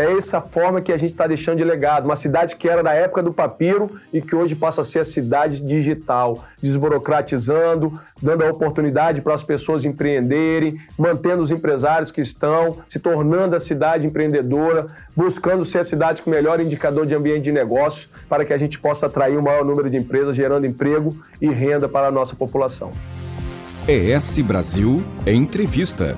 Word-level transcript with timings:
É 0.00 0.16
essa 0.16 0.40
forma 0.40 0.80
que 0.80 0.94
a 0.94 0.96
gente 0.96 1.10
está 1.10 1.26
deixando 1.26 1.58
de 1.58 1.64
legado. 1.64 2.06
Uma 2.06 2.16
cidade 2.16 2.56
que 2.56 2.66
era 2.66 2.82
da 2.82 2.94
época 2.94 3.22
do 3.22 3.34
papiro 3.34 4.00
e 4.10 4.22
que 4.22 4.34
hoje 4.34 4.56
passa 4.56 4.80
a 4.80 4.84
ser 4.84 5.00
a 5.00 5.04
cidade 5.04 5.62
digital, 5.62 6.42
desburocratizando, 6.62 8.00
dando 8.22 8.42
a 8.42 8.48
oportunidade 8.48 9.20
para 9.20 9.34
as 9.34 9.44
pessoas 9.44 9.84
empreenderem, 9.84 10.80
mantendo 10.96 11.42
os 11.42 11.50
empresários 11.50 12.10
que 12.10 12.22
estão, 12.22 12.78
se 12.88 12.98
tornando 12.98 13.54
a 13.54 13.60
cidade 13.60 14.06
empreendedora, 14.06 14.86
buscando 15.14 15.66
ser 15.66 15.80
a 15.80 15.84
cidade 15.84 16.22
com 16.22 16.30
o 16.30 16.32
melhor 16.32 16.60
indicador 16.60 17.04
de 17.04 17.14
ambiente 17.14 17.42
de 17.42 17.52
negócio 17.52 18.08
para 18.26 18.42
que 18.42 18.54
a 18.54 18.58
gente 18.58 18.80
possa 18.80 19.04
atrair 19.04 19.36
o 19.36 19.42
maior 19.42 19.66
número 19.66 19.90
de 19.90 19.98
empresas, 19.98 20.34
gerando 20.34 20.66
emprego 20.66 21.14
e 21.42 21.50
renda 21.50 21.90
para 21.90 22.06
a 22.06 22.10
nossa 22.10 22.34
população. 22.34 22.90
ES 23.86 24.38
Brasil 24.38 25.04
Entrevista. 25.26 26.16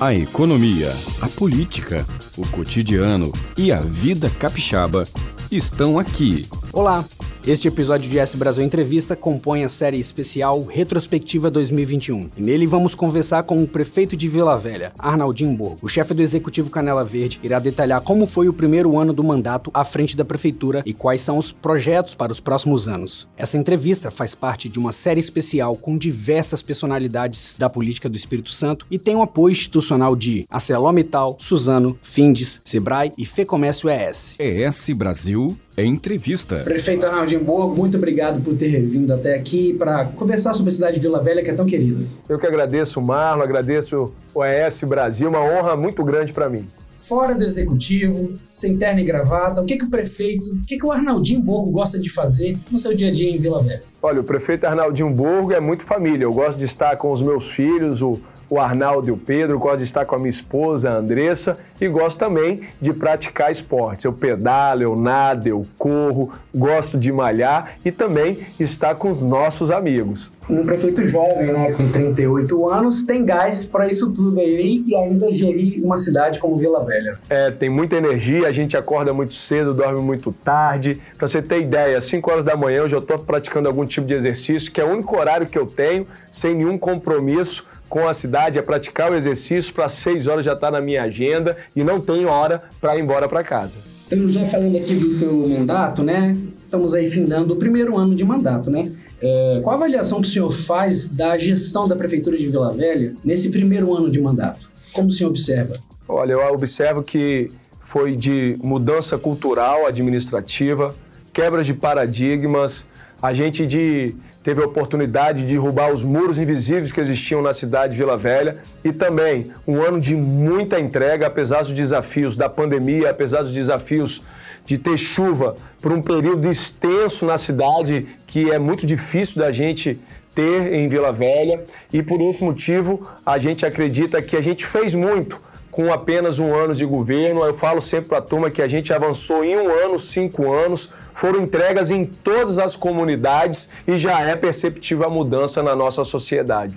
A 0.00 0.12
economia, 0.12 0.90
a 1.22 1.28
política, 1.28 2.04
o 2.36 2.46
cotidiano 2.48 3.32
e 3.56 3.72
a 3.72 3.78
vida 3.78 4.30
capixaba 4.30 5.06
estão 5.50 5.98
aqui. 5.98 6.46
Olá! 6.72 7.04
Este 7.46 7.68
episódio 7.68 8.10
de 8.10 8.18
S 8.18 8.34
Brasil 8.38 8.64
Entrevista 8.64 9.14
compõe 9.14 9.64
a 9.64 9.68
série 9.68 10.00
especial 10.00 10.62
Retrospectiva 10.62 11.50
2021. 11.50 12.30
E 12.38 12.42
nele 12.42 12.66
vamos 12.66 12.94
conversar 12.94 13.42
com 13.42 13.62
o 13.62 13.68
prefeito 13.68 14.16
de 14.16 14.26
Vila 14.26 14.56
Velha, 14.56 14.94
Arnaldinho 14.98 15.54
Borgo. 15.54 15.80
O 15.82 15.88
chefe 15.88 16.14
do 16.14 16.22
executivo 16.22 16.70
Canela 16.70 17.04
Verde 17.04 17.38
irá 17.42 17.58
detalhar 17.58 18.00
como 18.00 18.26
foi 18.26 18.48
o 18.48 18.52
primeiro 18.54 18.98
ano 18.98 19.12
do 19.12 19.22
mandato 19.22 19.70
à 19.74 19.84
frente 19.84 20.16
da 20.16 20.24
prefeitura 20.24 20.82
e 20.86 20.94
quais 20.94 21.20
são 21.20 21.36
os 21.36 21.52
projetos 21.52 22.14
para 22.14 22.32
os 22.32 22.40
próximos 22.40 22.88
anos. 22.88 23.28
Essa 23.36 23.58
entrevista 23.58 24.10
faz 24.10 24.34
parte 24.34 24.66
de 24.66 24.78
uma 24.78 24.90
série 24.90 25.20
especial 25.20 25.76
com 25.76 25.98
diversas 25.98 26.62
personalidades 26.62 27.58
da 27.58 27.68
política 27.68 28.08
do 28.08 28.16
Espírito 28.16 28.52
Santo 28.52 28.86
e 28.90 28.98
tem 28.98 29.16
o 29.16 29.22
apoio 29.22 29.52
institucional 29.52 30.16
de 30.16 30.46
ArcelorMittal, 30.48 31.36
Suzano, 31.38 31.98
Findes, 32.00 32.62
Sebrae 32.64 33.12
e 33.18 33.26
Fecomércio 33.26 33.90
ES. 33.90 34.34
ES 34.38 34.88
Brasil 34.96 35.58
Entrevista. 35.76 36.58
Prefeito 36.58 37.04
Arnaldinho 37.04 37.42
Borgo, 37.42 37.74
muito 37.74 37.96
obrigado 37.96 38.40
por 38.40 38.54
ter 38.54 38.80
vindo 38.82 39.12
até 39.12 39.34
aqui 39.34 39.74
para 39.74 40.04
conversar 40.04 40.54
sobre 40.54 40.70
a 40.70 40.74
cidade 40.74 40.94
de 40.94 41.00
Vila 41.00 41.20
Velha, 41.20 41.42
que 41.42 41.50
é 41.50 41.54
tão 41.54 41.66
querida. 41.66 42.04
Eu 42.28 42.38
que 42.38 42.46
agradeço 42.46 43.00
o 43.00 43.02
Marlon, 43.02 43.42
agradeço 43.42 44.14
o 44.32 44.44
ES 44.44 44.84
Brasil, 44.84 45.28
uma 45.28 45.40
honra 45.40 45.76
muito 45.76 46.04
grande 46.04 46.32
para 46.32 46.48
mim. 46.48 46.64
Fora 46.96 47.34
do 47.34 47.44
executivo, 47.44 48.32
sem 48.54 48.78
terno 48.78 49.00
e 49.00 49.04
gravata, 49.04 49.60
o 49.60 49.66
que, 49.66 49.76
que 49.76 49.84
o 49.84 49.90
prefeito, 49.90 50.48
o 50.48 50.60
que, 50.64 50.78
que 50.78 50.86
o 50.86 50.92
Arnaldinho 50.92 51.40
Borgo 51.40 51.70
gosta 51.70 51.98
de 51.98 52.08
fazer 52.08 52.56
no 52.70 52.78
seu 52.78 52.94
dia 52.96 53.08
a 53.08 53.12
dia 53.12 53.28
em 53.28 53.36
Vila 53.36 53.62
Velha? 53.62 53.82
Olha, 54.00 54.20
o 54.20 54.24
prefeito 54.24 54.64
Arnaldinho 54.64 55.10
Borgo 55.10 55.52
é 55.52 55.60
muito 55.60 55.82
família. 55.82 56.24
Eu 56.24 56.32
gosto 56.32 56.56
de 56.56 56.64
estar 56.64 56.96
com 56.96 57.10
os 57.12 57.20
meus 57.20 57.50
filhos, 57.50 58.00
o 58.00 58.20
o 58.54 58.60
Arnaldo 58.60 59.08
e 59.08 59.10
o 59.10 59.16
Pedro, 59.16 59.58
gosto 59.58 59.78
de 59.78 59.84
estar 59.84 60.04
com 60.04 60.14
a 60.14 60.18
minha 60.18 60.30
esposa, 60.30 60.90
a 60.90 60.96
Andressa, 60.96 61.58
e 61.80 61.88
gosto 61.88 62.18
também 62.18 62.60
de 62.80 62.92
praticar 62.92 63.50
esportes. 63.50 64.04
Eu 64.04 64.12
pedalo, 64.12 64.82
eu 64.82 64.96
nado, 64.96 65.48
eu 65.48 65.66
corro, 65.76 66.32
gosto 66.54 66.96
de 66.96 67.12
malhar 67.12 67.76
e 67.84 67.90
também 67.90 68.38
estar 68.60 68.94
com 68.94 69.10
os 69.10 69.24
nossos 69.24 69.72
amigos. 69.72 70.32
Um 70.48 70.62
prefeito 70.62 71.04
jovem, 71.04 71.52
né, 71.52 71.72
com 71.72 71.90
38 71.90 72.70
anos, 72.70 73.04
tem 73.04 73.24
gás 73.24 73.64
para 73.64 73.88
isso 73.88 74.12
tudo 74.12 74.38
aí 74.38 74.84
e 74.86 74.94
ainda 74.94 75.32
gerir 75.32 75.82
uma 75.84 75.96
cidade 75.96 76.38
como 76.38 76.54
Vila 76.54 76.84
Velha. 76.84 77.18
É, 77.28 77.50
tem 77.50 77.68
muita 77.68 77.96
energia, 77.96 78.46
a 78.46 78.52
gente 78.52 78.76
acorda 78.76 79.12
muito 79.12 79.34
cedo, 79.34 79.74
dorme 79.74 80.00
muito 80.00 80.32
tarde. 80.32 81.00
Para 81.18 81.26
você 81.26 81.42
ter 81.42 81.60
ideia, 81.60 81.98
às 81.98 82.04
5 82.04 82.30
horas 82.30 82.44
da 82.44 82.56
manhã 82.56 82.78
eu 82.78 82.88
já 82.88 82.98
estou 82.98 83.18
praticando 83.18 83.68
algum 83.68 83.84
tipo 83.84 84.06
de 84.06 84.14
exercício, 84.14 84.70
que 84.70 84.80
é 84.80 84.84
o 84.84 84.92
único 84.92 85.16
horário 85.16 85.46
que 85.46 85.58
eu 85.58 85.66
tenho, 85.66 86.06
sem 86.30 86.54
nenhum 86.54 86.78
compromisso 86.78 87.73
com 87.94 88.08
a 88.08 88.12
cidade 88.12 88.58
é 88.58 88.62
praticar 88.62 89.12
o 89.12 89.14
exercício, 89.14 89.72
para 89.72 89.88
seis 89.88 90.26
horas 90.26 90.44
já 90.44 90.54
está 90.54 90.68
na 90.68 90.80
minha 90.80 91.04
agenda 91.04 91.56
e 91.76 91.84
não 91.84 92.00
tenho 92.00 92.26
hora 92.28 92.60
para 92.80 92.96
ir 92.96 93.00
embora 93.00 93.28
para 93.28 93.44
casa. 93.44 93.78
Estamos 94.02 94.34
já 94.34 94.44
falando 94.46 94.76
aqui 94.76 94.96
do 94.96 95.16
seu 95.16 95.32
mandato, 95.32 96.02
né? 96.02 96.36
Estamos 96.64 96.92
aí 96.92 97.08
findando 97.08 97.54
o 97.54 97.56
primeiro 97.56 97.96
ano 97.96 98.16
de 98.16 98.24
mandato, 98.24 98.68
né? 98.68 98.90
É, 99.22 99.60
qual 99.62 99.76
a 99.76 99.78
avaliação 99.78 100.20
que 100.20 100.26
o 100.26 100.30
senhor 100.30 100.52
faz 100.52 101.06
da 101.06 101.38
gestão 101.38 101.86
da 101.86 101.94
Prefeitura 101.94 102.36
de 102.36 102.48
Vila 102.48 102.72
Velha 102.72 103.14
nesse 103.22 103.50
primeiro 103.50 103.96
ano 103.96 104.10
de 104.10 104.20
mandato? 104.20 104.68
Como 104.92 105.10
o 105.10 105.12
senhor 105.12 105.30
observa? 105.30 105.74
Olha, 106.08 106.32
eu 106.32 106.52
observo 106.52 107.00
que 107.00 107.48
foi 107.78 108.16
de 108.16 108.58
mudança 108.60 109.16
cultural, 109.16 109.86
administrativa, 109.86 110.96
quebra 111.32 111.62
de 111.62 111.72
paradigmas, 111.72 112.88
a 113.22 113.32
gente 113.32 113.64
de 113.64 114.16
teve 114.44 114.62
a 114.62 114.66
oportunidade 114.66 115.40
de 115.40 115.54
derrubar 115.54 115.90
os 115.90 116.04
muros 116.04 116.38
invisíveis 116.38 116.92
que 116.92 117.00
existiam 117.00 117.40
na 117.40 117.54
cidade 117.54 117.94
de 117.94 117.98
Vila 117.98 118.16
Velha 118.16 118.58
e 118.84 118.92
também 118.92 119.50
um 119.66 119.82
ano 119.82 119.98
de 119.98 120.14
muita 120.14 120.78
entrega, 120.78 121.26
apesar 121.26 121.62
dos 121.62 121.72
desafios 121.72 122.36
da 122.36 122.46
pandemia, 122.48 123.08
apesar 123.08 123.42
dos 123.42 123.52
desafios 123.52 124.22
de 124.66 124.76
ter 124.76 124.98
chuva 124.98 125.56
por 125.80 125.92
um 125.92 126.02
período 126.02 126.48
extenso 126.48 127.24
na 127.24 127.38
cidade 127.38 128.06
que 128.26 128.50
é 128.50 128.58
muito 128.58 128.86
difícil 128.86 129.40
da 129.40 129.50
gente 129.50 129.98
ter 130.34 130.74
em 130.74 130.88
Vila 130.88 131.10
Velha 131.10 131.64
e 131.90 132.02
por 132.02 132.20
esse 132.20 132.44
motivo 132.44 133.08
a 133.24 133.38
gente 133.38 133.64
acredita 133.64 134.20
que 134.20 134.36
a 134.36 134.42
gente 134.42 134.66
fez 134.66 134.94
muito 134.94 135.40
com 135.70 135.92
apenas 135.92 136.38
um 136.38 136.54
ano 136.54 136.72
de 136.74 136.84
governo. 136.84 137.42
Eu 137.42 137.54
falo 137.54 137.80
sempre 137.80 138.10
para 138.10 138.18
a 138.18 138.22
turma 138.22 138.50
que 138.50 138.62
a 138.62 138.68
gente 138.68 138.92
avançou 138.92 139.42
em 139.42 139.56
um 139.56 139.68
ano, 139.84 139.98
cinco 139.98 140.52
anos, 140.52 140.92
foram 141.14 141.40
entregas 141.40 141.90
em 141.90 142.04
todas 142.04 142.58
as 142.58 142.74
comunidades 142.74 143.70
e 143.86 143.96
já 143.96 144.20
é 144.20 144.34
perceptível 144.34 145.06
a 145.06 145.10
mudança 145.10 145.62
na 145.62 145.74
nossa 145.74 146.04
sociedade. 146.04 146.76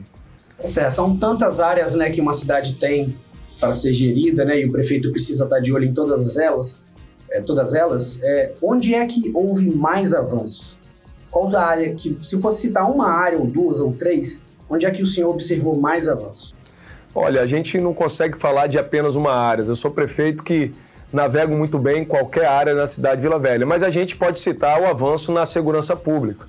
São 0.92 1.18
tantas 1.18 1.60
áreas 1.60 1.96
né, 1.96 2.10
que 2.12 2.22
uma 2.22 2.34
cidade 2.34 2.76
tem 2.76 3.14
para 3.60 3.74
ser 3.74 3.92
gerida, 3.92 4.46
né, 4.46 4.62
e 4.62 4.66
o 4.66 4.72
prefeito 4.72 5.12
precisa 5.12 5.44
estar 5.44 5.60
de 5.60 5.74
olho 5.74 5.86
em 5.86 5.94
todas 5.94 6.38
elas. 6.38 6.80
É, 7.30 7.42
todas 7.42 7.74
elas. 7.74 8.22
É, 8.24 8.54
onde 8.62 8.94
é 8.94 9.06
que 9.06 9.32
houve 9.34 9.76
mais 9.76 10.14
avanços? 10.14 10.78
Qual 11.30 11.50
da 11.50 11.66
área 11.66 11.94
que, 11.94 12.18
se 12.22 12.40
fosse 12.40 12.62
citar 12.62 12.90
uma 12.90 13.12
área 13.12 13.38
ou 13.38 13.46
duas 13.46 13.80
ou 13.80 13.92
três, 13.92 14.42
onde 14.70 14.86
é 14.86 14.92
que 14.92 15.02
o 15.02 15.08
senhor 15.08 15.30
observou 15.30 15.76
mais 15.76 16.08
avanços? 16.08 16.54
Olha, 17.14 17.42
a 17.42 17.48
gente 17.48 17.80
não 17.80 17.94
consegue 17.94 18.38
falar 18.38 18.68
de 18.68 18.78
apenas 18.78 19.16
uma 19.16 19.34
área. 19.34 19.64
Eu 19.64 19.76
sou 19.76 19.92
prefeito 19.92 20.44
que 20.44 20.72
navego 21.12 21.56
muito 21.56 21.80
bem 21.80 22.02
em 22.02 22.06
qualquer 22.06 22.46
área 22.46 22.74
na 22.74 22.86
cidade 22.86 23.22
de 23.22 23.28
Vila 23.28 23.40
Velha, 23.40 23.66
mas 23.66 23.84
a 23.84 23.90
gente 23.90 24.16
pode 24.16 24.40
citar 24.40 24.82
o 24.82 24.88
avanço 24.88 25.32
na 25.32 25.46
segurança 25.46 25.96
pública. 25.96 26.46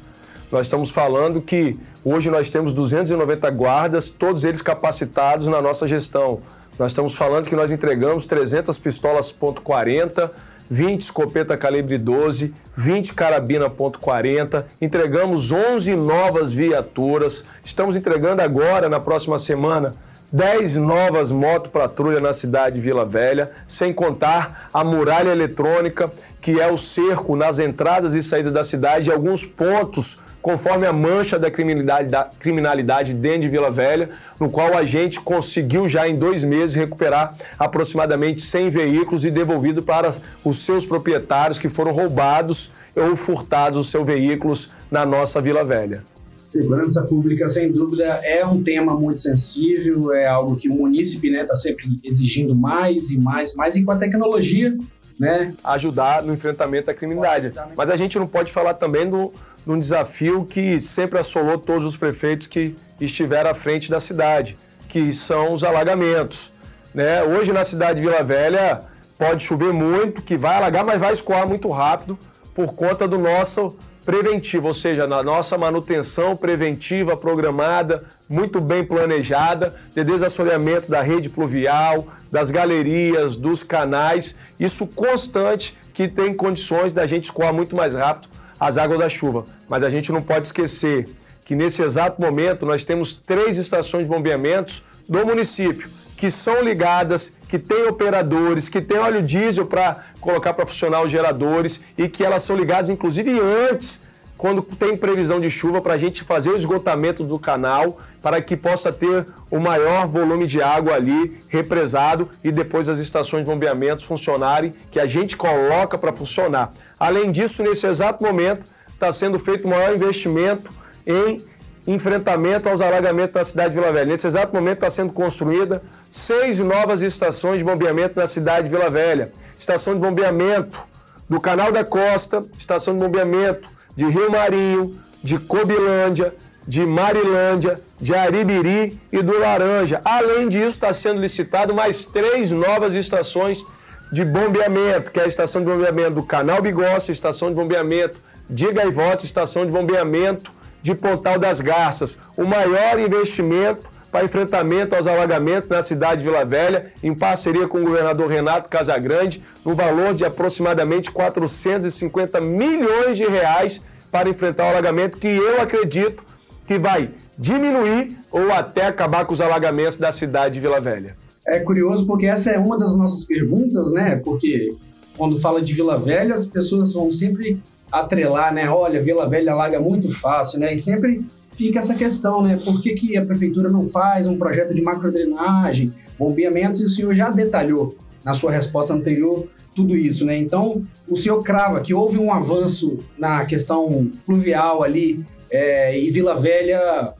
Nós 0.50 0.66
estamos 0.66 0.90
falando 0.90 1.40
que 1.40 1.78
hoje 2.04 2.30
nós 2.30 2.50
temos 2.50 2.72
290 2.72 3.50
guardas, 3.50 4.08
todos 4.08 4.44
eles 4.44 4.62
capacitados 4.62 5.46
na 5.46 5.60
nossa 5.60 5.86
gestão. 5.86 6.40
Nós 6.78 6.92
estamos 6.92 7.14
falando 7.14 7.48
que 7.48 7.56
nós 7.56 7.70
entregamos 7.70 8.24
300 8.24 8.78
pistolas 8.78 9.32
.40, 9.32 10.30
20 10.70 11.00
escopeta 11.00 11.56
calibre 11.56 11.98
12, 11.98 12.54
20 12.76 13.14
carabina 13.14 13.68
.40, 13.68 14.64
entregamos 14.80 15.50
11 15.50 15.96
novas 15.96 16.54
viaturas, 16.54 17.46
estamos 17.64 17.96
entregando 17.96 18.42
agora, 18.42 18.88
na 18.88 19.00
próxima 19.00 19.38
semana, 19.38 19.94
10 20.30 20.76
novas 20.76 21.32
moto 21.32 21.70
patrulha 21.70 22.20
na 22.20 22.34
cidade 22.34 22.74
de 22.74 22.82
Vila 22.82 23.06
Velha, 23.06 23.50
sem 23.66 23.94
contar 23.94 24.68
a 24.74 24.84
muralha 24.84 25.30
eletrônica, 25.30 26.12
que 26.42 26.60
é 26.60 26.70
o 26.70 26.76
cerco 26.76 27.34
nas 27.34 27.58
entradas 27.58 28.12
e 28.12 28.22
saídas 28.22 28.52
da 28.52 28.62
cidade 28.62 29.08
e 29.08 29.12
alguns 29.12 29.46
pontos 29.46 30.18
conforme 30.42 30.86
a 30.86 30.92
mancha 30.92 31.38
da 31.38 31.50
criminalidade, 31.50 32.08
da 32.08 32.28
criminalidade 32.38 33.14
dentro 33.14 33.40
de 33.40 33.48
Vila 33.48 33.70
Velha, 33.70 34.10
no 34.38 34.50
qual 34.50 34.76
a 34.76 34.84
gente 34.84 35.18
conseguiu 35.18 35.88
já 35.88 36.06
em 36.06 36.14
dois 36.14 36.44
meses 36.44 36.76
recuperar 36.76 37.34
aproximadamente 37.58 38.42
100 38.42 38.70
veículos 38.70 39.24
e 39.24 39.30
devolvido 39.30 39.82
para 39.82 40.10
os 40.44 40.58
seus 40.58 40.84
proprietários 40.84 41.58
que 41.58 41.70
foram 41.70 41.90
roubados 41.90 42.72
ou 42.94 43.16
furtados 43.16 43.78
os 43.78 43.90
seus 43.90 44.06
veículos 44.06 44.72
na 44.90 45.06
nossa 45.06 45.40
Vila 45.40 45.64
Velha. 45.64 46.04
Segurança 46.48 47.02
pública, 47.02 47.46
sem 47.46 47.70
dúvida, 47.70 48.04
é 48.24 48.42
um 48.46 48.62
tema 48.62 48.94
muito 48.94 49.20
sensível, 49.20 50.14
é 50.14 50.26
algo 50.26 50.56
que 50.56 50.66
o 50.66 50.72
munícipe 50.72 51.28
está 51.28 51.42
né, 51.42 51.46
tá 51.46 51.54
sempre 51.54 52.00
exigindo 52.02 52.56
mais 52.56 53.10
e 53.10 53.18
mais, 53.18 53.54
mais 53.54 53.76
e 53.76 53.84
com 53.84 53.90
a 53.90 53.96
tecnologia, 53.96 54.74
né? 55.20 55.52
Ajudar 55.62 56.22
no 56.22 56.32
enfrentamento 56.32 56.86
da 56.86 56.94
criminalidade. 56.94 57.52
Mas 57.76 57.90
a 57.90 57.96
gente 57.96 58.18
não 58.18 58.26
pode 58.26 58.50
falar 58.50 58.72
também 58.72 59.06
do, 59.06 59.30
de 59.62 59.70
um 59.70 59.78
desafio 59.78 60.46
que 60.46 60.80
sempre 60.80 61.18
assolou 61.18 61.58
todos 61.58 61.84
os 61.84 61.98
prefeitos 61.98 62.46
que 62.46 62.74
estiveram 62.98 63.50
à 63.50 63.54
frente 63.54 63.90
da 63.90 64.00
cidade, 64.00 64.56
que 64.88 65.12
são 65.12 65.52
os 65.52 65.62
alagamentos. 65.62 66.50
Né? 66.94 67.22
Hoje 67.24 67.52
na 67.52 67.62
cidade 67.62 68.00
de 68.00 68.06
Vila 68.06 68.24
Velha 68.24 68.80
pode 69.18 69.42
chover 69.42 69.74
muito, 69.74 70.22
que 70.22 70.38
vai 70.38 70.56
alagar, 70.56 70.82
mas 70.82 70.98
vai 70.98 71.12
escoar 71.12 71.46
muito 71.46 71.68
rápido 71.68 72.18
por 72.54 72.72
conta 72.72 73.06
do 73.06 73.18
nosso 73.18 73.76
preventiva, 74.08 74.66
ou 74.66 74.72
seja, 74.72 75.06
na 75.06 75.22
nossa 75.22 75.58
manutenção 75.58 76.34
preventiva 76.34 77.14
programada, 77.14 78.04
muito 78.26 78.58
bem 78.58 78.82
planejada, 78.82 79.76
de 79.94 80.02
desassoreamento 80.02 80.90
da 80.90 81.02
rede 81.02 81.28
pluvial, 81.28 82.06
das 82.32 82.50
galerias, 82.50 83.36
dos 83.36 83.62
canais, 83.62 84.38
isso 84.58 84.86
constante 84.86 85.76
que 85.92 86.08
tem 86.08 86.32
condições 86.32 86.94
da 86.94 87.06
gente 87.06 87.24
escoar 87.24 87.52
muito 87.52 87.76
mais 87.76 87.92
rápido 87.92 88.30
as 88.58 88.78
águas 88.78 88.98
da 88.98 89.10
chuva. 89.10 89.44
Mas 89.68 89.82
a 89.82 89.90
gente 89.90 90.10
não 90.10 90.22
pode 90.22 90.46
esquecer 90.46 91.06
que 91.44 91.54
nesse 91.54 91.82
exato 91.82 92.18
momento 92.18 92.64
nós 92.64 92.84
temos 92.84 93.12
três 93.12 93.58
estações 93.58 94.04
de 94.04 94.08
bombeamentos 94.08 94.84
do 95.06 95.26
município, 95.26 95.90
que 96.18 96.28
são 96.28 96.62
ligadas, 96.62 97.36
que 97.48 97.60
têm 97.60 97.86
operadores, 97.86 98.68
que 98.68 98.80
têm 98.80 98.98
óleo 98.98 99.22
diesel 99.22 99.66
para 99.66 100.04
colocar 100.20 100.52
para 100.52 100.66
funcionar 100.66 101.00
os 101.04 101.12
geradores 101.12 101.80
e 101.96 102.08
que 102.08 102.24
elas 102.24 102.42
são 102.42 102.56
ligadas, 102.56 102.88
inclusive, 102.88 103.40
antes 103.70 104.02
quando 104.36 104.60
tem 104.62 104.96
previsão 104.96 105.38
de 105.38 105.48
chuva, 105.48 105.80
para 105.80 105.94
a 105.94 105.98
gente 105.98 106.24
fazer 106.24 106.50
o 106.50 106.56
esgotamento 106.56 107.22
do 107.22 107.38
canal, 107.38 107.98
para 108.20 108.42
que 108.42 108.56
possa 108.56 108.92
ter 108.92 109.26
o 109.48 109.60
maior 109.60 110.08
volume 110.08 110.46
de 110.46 110.60
água 110.60 110.94
ali 110.94 111.38
represado 111.48 112.28
e 112.42 112.50
depois 112.50 112.88
as 112.88 112.98
estações 112.98 113.44
de 113.44 113.50
bombeamento 113.50 114.04
funcionarem, 114.04 114.74
que 114.90 114.98
a 114.98 115.06
gente 115.06 115.36
coloca 115.36 115.96
para 115.96 116.12
funcionar. 116.12 116.72
Além 116.98 117.30
disso, 117.30 117.62
nesse 117.62 117.86
exato 117.86 118.22
momento, 118.22 118.66
está 118.92 119.12
sendo 119.12 119.38
feito 119.38 119.66
o 119.66 119.70
maior 119.70 119.94
investimento 119.94 120.72
em 121.06 121.42
enfrentamento 121.88 122.68
aos 122.68 122.82
alagamentos 122.82 123.32
da 123.32 123.42
cidade 123.42 123.70
de 123.70 123.80
Vila 123.80 123.90
Velha. 123.90 124.04
Nesse 124.04 124.26
exato 124.26 124.54
momento 124.54 124.78
está 124.78 124.90
sendo 124.90 125.10
construída 125.10 125.80
seis 126.10 126.58
novas 126.58 127.00
estações 127.00 127.58
de 127.58 127.64
bombeamento 127.64 128.20
na 128.20 128.26
cidade 128.26 128.68
de 128.68 128.76
Vila 128.76 128.90
Velha. 128.90 129.32
Estação 129.58 129.94
de 129.94 130.00
bombeamento 130.00 130.86
do 131.28 131.40
Canal 131.40 131.72
da 131.72 131.84
Costa, 131.84 132.44
estação 132.58 132.92
de 132.92 133.00
bombeamento 133.00 133.66
de 133.96 134.04
Rio 134.06 134.30
Marinho, 134.30 135.00
de 135.24 135.38
Cobilândia, 135.38 136.34
de 136.66 136.84
Marilândia, 136.84 137.80
de 137.98 138.14
Aribiri 138.14 139.00
e 139.10 139.22
do 139.22 139.38
Laranja. 139.38 140.02
Além 140.04 140.46
disso, 140.46 140.68
está 140.68 140.92
sendo 140.92 141.22
licitado 141.22 141.74
mais 141.74 142.04
três 142.04 142.50
novas 142.50 142.94
estações 142.94 143.64
de 144.12 144.26
bombeamento, 144.26 145.10
que 145.10 145.18
é 145.18 145.24
a 145.24 145.26
estação 145.26 145.62
de 145.62 145.70
bombeamento 145.70 146.10
do 146.12 146.22
Canal 146.22 146.60
Bigossi, 146.60 147.12
estação 147.12 147.48
de 147.48 147.54
bombeamento 147.54 148.20
de 148.48 148.70
Gaivota, 148.72 149.24
estação 149.24 149.64
de 149.64 149.72
bombeamento 149.72 150.57
de 150.88 150.94
Pontal 150.94 151.38
das 151.38 151.60
Garças. 151.60 152.18
O 152.34 152.44
maior 152.44 152.98
investimento 152.98 153.90
para 154.10 154.24
enfrentamento 154.24 154.96
aos 154.96 155.06
alagamentos 155.06 155.68
na 155.68 155.82
cidade 155.82 156.22
de 156.22 156.28
Vila 156.28 156.46
Velha, 156.46 156.90
em 157.02 157.14
parceria 157.14 157.68
com 157.68 157.82
o 157.82 157.84
governador 157.84 158.26
Renato 158.26 158.70
Casagrande, 158.70 159.42
no 159.66 159.74
valor 159.74 160.14
de 160.14 160.24
aproximadamente 160.24 161.10
450 161.10 162.40
milhões 162.40 163.18
de 163.18 163.24
reais 163.24 163.84
para 164.10 164.30
enfrentar 164.30 164.64
o 164.64 164.68
alagamento, 164.68 165.18
que 165.18 165.28
eu 165.28 165.60
acredito 165.60 166.24
que 166.66 166.78
vai 166.78 167.10
diminuir 167.36 168.16
ou 168.30 168.50
até 168.50 168.86
acabar 168.86 169.26
com 169.26 169.34
os 169.34 169.42
alagamentos 169.42 169.98
da 169.98 170.10
cidade 170.10 170.54
de 170.54 170.60
Vila 170.60 170.80
Velha. 170.80 171.14
É 171.46 171.58
curioso 171.58 172.06
porque 172.06 172.24
essa 172.24 172.50
é 172.50 172.58
uma 172.58 172.78
das 172.78 172.96
nossas 172.96 173.24
perguntas, 173.24 173.92
né? 173.92 174.16
Porque 174.24 174.74
quando 175.18 175.38
fala 175.38 175.60
de 175.60 175.74
Vila 175.74 175.98
Velha, 175.98 176.32
as 176.32 176.46
pessoas 176.46 176.94
vão 176.94 177.12
sempre 177.12 177.60
atrelar, 177.90 178.52
né? 178.52 178.68
Olha, 178.68 179.00
Vila 179.00 179.28
Velha 179.28 179.52
alaga 179.52 179.80
muito 179.80 180.10
fácil, 180.18 180.60
né? 180.60 180.74
E 180.74 180.78
sempre 180.78 181.24
fica 181.56 181.78
essa 181.78 181.94
questão, 181.94 182.42
né? 182.42 182.60
Por 182.64 182.80
que, 182.80 182.94
que 182.94 183.16
a 183.16 183.24
prefeitura 183.24 183.68
não 183.68 183.88
faz 183.88 184.26
um 184.26 184.36
projeto 184.36 184.74
de 184.74 184.82
macrodrenagem, 184.82 185.92
bombeamento? 186.18 186.80
E 186.80 186.84
o 186.84 186.88
senhor 186.88 187.14
já 187.14 187.30
detalhou 187.30 187.96
na 188.24 188.34
sua 188.34 188.52
resposta 188.52 188.94
anterior 188.94 189.48
tudo 189.74 189.96
isso, 189.96 190.24
né? 190.24 190.36
Então, 190.36 190.82
o 191.08 191.16
senhor 191.16 191.42
crava 191.42 191.80
que 191.80 191.94
houve 191.94 192.18
um 192.18 192.32
avanço 192.32 192.98
na 193.16 193.44
questão 193.44 194.10
pluvial 194.26 194.82
ali 194.82 195.24
é, 195.50 195.98
e 195.98 196.10
Vila 196.10 196.38
Velha 196.38 197.14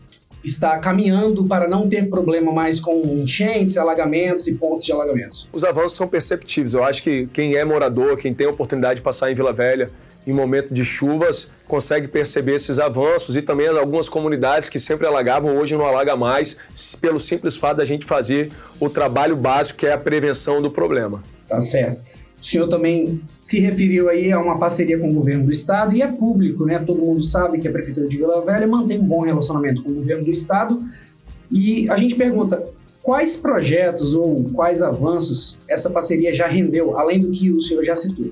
está 0.44 0.78
caminhando 0.78 1.44
para 1.44 1.68
não 1.68 1.88
ter 1.88 2.08
problema 2.08 2.52
mais 2.52 2.80
com 2.80 3.02
enchentes, 3.22 3.76
alagamentos 3.76 4.46
e 4.46 4.54
pontos 4.54 4.84
de 4.84 4.92
alagamentos? 4.92 5.48
Os 5.52 5.64
avanços 5.64 5.96
são 5.96 6.08
perceptíveis. 6.08 6.74
Eu 6.74 6.84
acho 6.84 7.02
que 7.02 7.26
quem 7.32 7.54
é 7.54 7.64
morador, 7.64 8.16
quem 8.16 8.32
tem 8.32 8.46
a 8.46 8.50
oportunidade 8.50 8.96
de 8.96 9.02
passar 9.02 9.30
em 9.30 9.34
Vila 9.34 9.52
Velha, 9.52 9.90
em 10.28 10.32
momento 10.32 10.74
de 10.74 10.84
chuvas, 10.84 11.50
consegue 11.66 12.06
perceber 12.06 12.56
esses 12.56 12.78
avanços 12.78 13.34
e 13.34 13.40
também 13.40 13.66
algumas 13.66 14.10
comunidades 14.10 14.68
que 14.68 14.78
sempre 14.78 15.06
alagavam, 15.06 15.56
hoje 15.56 15.74
não 15.74 15.86
alaga 15.86 16.14
mais, 16.16 16.58
pelo 17.00 17.18
simples 17.18 17.56
fato 17.56 17.78
da 17.78 17.84
gente 17.86 18.04
fazer 18.04 18.50
o 18.78 18.90
trabalho 18.90 19.34
básico 19.34 19.78
que 19.78 19.86
é 19.86 19.92
a 19.92 19.98
prevenção 19.98 20.60
do 20.60 20.70
problema. 20.70 21.22
Tá 21.48 21.62
certo. 21.62 22.02
O 22.40 22.44
senhor 22.44 22.68
também 22.68 23.20
se 23.40 23.58
referiu 23.58 24.10
aí 24.10 24.30
a 24.30 24.38
uma 24.38 24.58
parceria 24.58 24.98
com 24.98 25.08
o 25.08 25.14
governo 25.14 25.46
do 25.46 25.52
estado 25.52 25.96
e 25.96 26.02
é 26.02 26.06
público, 26.06 26.66
né? 26.66 26.78
Todo 26.78 27.00
mundo 27.00 27.24
sabe 27.24 27.58
que 27.58 27.66
a 27.66 27.72
prefeitura 27.72 28.06
de 28.06 28.16
Vila 28.16 28.40
Velha 28.42 28.66
mantém 28.66 29.00
um 29.00 29.06
bom 29.06 29.22
relacionamento 29.22 29.82
com 29.82 29.90
o 29.90 29.94
governo 29.94 30.24
do 30.24 30.30
estado 30.30 30.78
e 31.50 31.88
a 31.90 31.96
gente 31.96 32.14
pergunta 32.14 32.62
quais 33.02 33.36
projetos 33.36 34.14
ou 34.14 34.44
quais 34.52 34.82
avanços 34.82 35.56
essa 35.66 35.88
parceria 35.88 36.34
já 36.34 36.46
rendeu, 36.46 36.98
além 36.98 37.18
do 37.18 37.30
que 37.30 37.50
o 37.50 37.62
senhor 37.62 37.82
já 37.82 37.96
citou. 37.96 38.30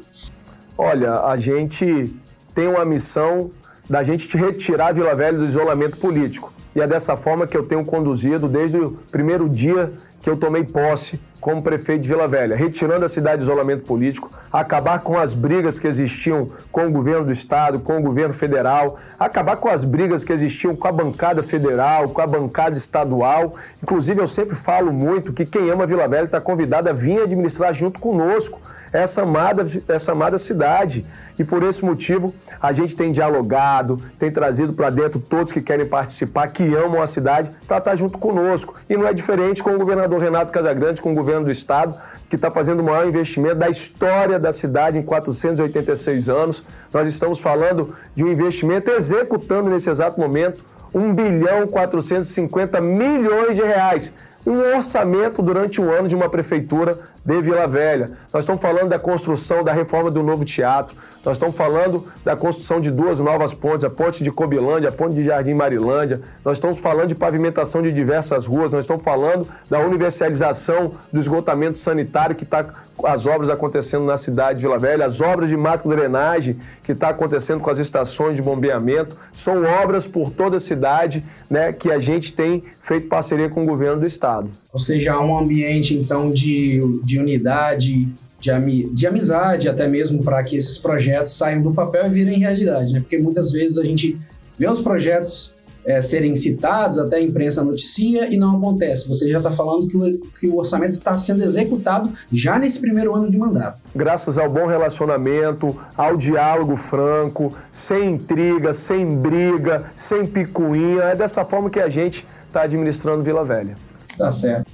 Olha, 0.78 1.20
a 1.20 1.36
gente 1.38 2.14
tem 2.54 2.68
uma 2.68 2.84
missão 2.84 3.50
da 3.88 4.02
gente 4.02 4.28
te 4.28 4.36
retirar 4.36 4.92
Vila 4.92 5.14
Velha 5.14 5.38
do 5.38 5.44
isolamento 5.44 5.96
político. 5.96 6.52
E 6.74 6.80
é 6.80 6.86
dessa 6.86 7.16
forma 7.16 7.46
que 7.46 7.56
eu 7.56 7.62
tenho 7.62 7.84
conduzido 7.84 8.48
desde 8.48 8.76
o 8.76 8.92
primeiro 9.10 9.48
dia 9.48 9.94
que 10.20 10.28
eu 10.28 10.36
tomei 10.36 10.64
posse 10.64 11.18
como 11.46 11.62
prefeito 11.62 12.02
de 12.02 12.08
Vila 12.08 12.26
Velha, 12.26 12.56
retirando 12.56 13.04
a 13.04 13.08
cidade 13.08 13.36
de 13.36 13.44
isolamento 13.44 13.84
político, 13.84 14.28
acabar 14.52 14.98
com 14.98 15.16
as 15.16 15.32
brigas 15.32 15.78
que 15.78 15.86
existiam 15.86 16.50
com 16.72 16.88
o 16.88 16.90
governo 16.90 17.26
do 17.26 17.30
estado, 17.30 17.78
com 17.78 17.98
o 17.98 18.02
governo 18.02 18.34
federal, 18.34 18.98
acabar 19.16 19.54
com 19.54 19.68
as 19.68 19.84
brigas 19.84 20.24
que 20.24 20.32
existiam 20.32 20.74
com 20.74 20.88
a 20.88 20.90
bancada 20.90 21.44
federal, 21.44 22.08
com 22.08 22.20
a 22.20 22.26
bancada 22.26 22.76
estadual. 22.76 23.54
Inclusive, 23.80 24.20
eu 24.20 24.26
sempre 24.26 24.56
falo 24.56 24.92
muito 24.92 25.32
que 25.32 25.46
quem 25.46 25.70
ama 25.70 25.86
Vila 25.86 26.08
Velha 26.08 26.24
está 26.24 26.40
convidado 26.40 26.88
a 26.88 26.92
vir 26.92 27.22
administrar 27.22 27.72
junto 27.72 28.00
conosco 28.00 28.60
essa 28.92 29.22
amada, 29.22 29.64
essa 29.88 30.12
amada 30.12 30.38
cidade. 30.38 31.06
E 31.38 31.44
por 31.44 31.62
esse 31.62 31.84
motivo, 31.84 32.34
a 32.60 32.72
gente 32.72 32.96
tem 32.96 33.12
dialogado, 33.12 34.00
tem 34.18 34.30
trazido 34.30 34.72
para 34.72 34.88
dentro 34.88 35.20
todos 35.20 35.52
que 35.52 35.60
querem 35.60 35.86
participar, 35.86 36.48
que 36.48 36.74
amam 36.74 37.02
a 37.02 37.06
cidade, 37.06 37.50
para 37.66 37.76
estar 37.76 37.90
tá 37.90 37.96
junto 37.96 38.18
conosco. 38.18 38.74
E 38.88 38.96
não 38.96 39.06
é 39.06 39.12
diferente 39.12 39.62
com 39.62 39.70
o 39.70 39.78
governador 39.78 40.18
Renato 40.18 40.50
Casagrande, 40.50 41.02
com 41.02 41.12
o 41.12 41.14
governo 41.14 41.35
do 41.44 41.50
estado, 41.50 41.94
que 42.28 42.36
está 42.36 42.50
fazendo 42.50 42.80
o 42.80 42.84
maior 42.84 43.06
investimento 43.06 43.56
da 43.56 43.68
história 43.68 44.38
da 44.38 44.52
cidade 44.52 44.98
em 44.98 45.02
486 45.02 46.28
anos. 46.28 46.64
Nós 46.92 47.06
estamos 47.06 47.38
falando 47.38 47.94
de 48.14 48.24
um 48.24 48.28
investimento 48.28 48.90
executando 48.90 49.70
nesse 49.70 49.90
exato 49.90 50.20
momento 50.20 50.64
1 50.94 51.14
bilhão 51.14 51.66
450 51.66 52.80
milhões 52.80 53.56
de 53.56 53.62
reais. 53.62 54.14
Um 54.46 54.58
orçamento 54.74 55.42
durante 55.42 55.80
um 55.80 55.90
ano 55.90 56.08
de 56.08 56.14
uma 56.14 56.28
prefeitura 56.28 56.98
de 57.24 57.42
Vila 57.42 57.66
Velha. 57.66 58.12
Nós 58.32 58.44
estamos 58.44 58.62
falando 58.62 58.88
da 58.88 58.98
construção, 58.98 59.64
da 59.64 59.72
reforma 59.72 60.10
do 60.10 60.22
novo 60.22 60.44
teatro. 60.44 60.96
Nós 61.26 61.38
estamos 61.38 61.56
falando 61.56 62.04
da 62.24 62.36
construção 62.36 62.80
de 62.80 62.88
duas 62.88 63.18
novas 63.18 63.52
pontes, 63.52 63.82
a 63.82 63.90
ponte 63.90 64.22
de 64.22 64.30
Cobilândia, 64.30 64.90
a 64.90 64.92
ponte 64.92 65.16
de 65.16 65.24
Jardim 65.24 65.54
Marilândia. 65.54 66.20
Nós 66.44 66.56
estamos 66.56 66.78
falando 66.78 67.08
de 67.08 67.16
pavimentação 67.16 67.82
de 67.82 67.90
diversas 67.90 68.46
ruas. 68.46 68.70
Nós 68.70 68.84
estamos 68.84 69.02
falando 69.02 69.44
da 69.68 69.80
universalização 69.80 70.92
do 71.12 71.18
esgotamento 71.18 71.78
sanitário 71.78 72.36
que 72.36 72.44
está 72.44 72.72
as 73.02 73.26
obras 73.26 73.50
acontecendo 73.50 74.04
na 74.04 74.16
cidade 74.16 74.60
de 74.60 74.62
Vila 74.62 74.78
Velha, 74.78 75.04
as 75.04 75.20
obras 75.20 75.48
de 75.48 75.56
macro-drenagem 75.56 76.58
que 76.84 76.92
está 76.92 77.08
acontecendo 77.08 77.60
com 77.60 77.70
as 77.70 77.80
estações 77.80 78.36
de 78.36 78.42
bombeamento. 78.42 79.16
São 79.32 79.64
obras 79.82 80.06
por 80.06 80.30
toda 80.30 80.58
a 80.58 80.60
cidade 80.60 81.24
né, 81.50 81.72
que 81.72 81.90
a 81.90 81.98
gente 81.98 82.34
tem 82.34 82.62
feito 82.80 83.08
parceria 83.08 83.48
com 83.48 83.64
o 83.64 83.66
governo 83.66 83.98
do 83.98 84.06
estado. 84.06 84.48
Ou 84.72 84.78
seja, 84.78 85.14
há 85.14 85.20
um 85.20 85.36
ambiente 85.36 85.92
então 85.92 86.30
de, 86.30 87.00
de 87.02 87.18
unidade, 87.18 88.06
de, 88.38 88.50
ami, 88.50 88.88
de 88.92 89.06
amizade, 89.06 89.68
até 89.68 89.88
mesmo 89.88 90.22
para 90.22 90.42
que 90.42 90.56
esses 90.56 90.78
projetos 90.78 91.36
saiam 91.36 91.62
do 91.62 91.72
papel 91.72 92.06
e 92.06 92.10
virem 92.10 92.38
realidade, 92.38 92.92
né? 92.92 93.00
Porque 93.00 93.18
muitas 93.18 93.50
vezes 93.50 93.78
a 93.78 93.84
gente 93.84 94.18
vê 94.58 94.68
os 94.68 94.80
projetos 94.80 95.54
é, 95.86 96.00
serem 96.00 96.34
citados, 96.34 96.98
até 96.98 97.16
a 97.16 97.22
imprensa 97.22 97.62
noticia 97.62 98.32
e 98.32 98.36
não 98.36 98.56
acontece. 98.56 99.06
Você 99.06 99.30
já 99.30 99.38
está 99.38 99.52
falando 99.52 99.86
que 99.86 99.96
o, 99.96 100.18
que 100.40 100.48
o 100.48 100.56
orçamento 100.56 100.94
está 100.94 101.16
sendo 101.16 101.44
executado 101.44 102.12
já 102.32 102.58
nesse 102.58 102.80
primeiro 102.80 103.14
ano 103.14 103.30
de 103.30 103.38
mandato. 103.38 103.80
Graças 103.94 104.36
ao 104.36 104.50
bom 104.50 104.66
relacionamento, 104.66 105.76
ao 105.96 106.16
diálogo 106.16 106.76
franco, 106.76 107.54
sem 107.70 108.14
intriga, 108.14 108.72
sem 108.72 109.16
briga, 109.16 109.84
sem 109.94 110.26
picuinha, 110.26 111.02
é 111.02 111.14
dessa 111.14 111.44
forma 111.44 111.70
que 111.70 111.78
a 111.78 111.88
gente 111.88 112.26
está 112.48 112.62
administrando 112.62 113.22
Vila 113.22 113.44
Velha. 113.44 113.76
Tá 114.18 114.30
certo. 114.30 114.66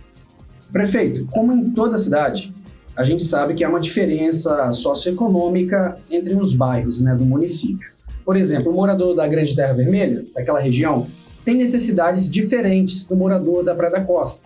Prefeito, 0.73 1.27
como 1.27 1.53
em 1.53 1.71
toda 1.73 1.99
cidade, 1.99 2.55
a 2.97 3.05
gente 3.05 3.23
sabe 3.23 3.55
que 3.55 3.65
há 3.65 3.69
uma 3.69 3.81
diferença 3.81 4.73
socioeconômica 4.73 5.97
entre 6.11 6.35
os 6.35 6.55
bairros 6.55 7.01
né, 7.01 7.15
do 7.15 7.25
município. 7.25 7.91
Por 8.25 8.37
exemplo, 8.37 8.71
o 8.71 8.75
morador 8.75 9.17
da 9.17 9.27
Grande 9.27 9.55
Terra 9.55 9.73
Vermelha, 9.73 10.25
daquela 10.35 10.61
região, 10.61 11.07
tem 11.45 11.57
necessidades 11.57 12.31
diferentes 12.31 13.05
do 13.05 13.17
morador 13.17 13.65
da 13.65 13.75
Praia 13.75 13.93
da 13.93 14.05
Costa. 14.05 14.43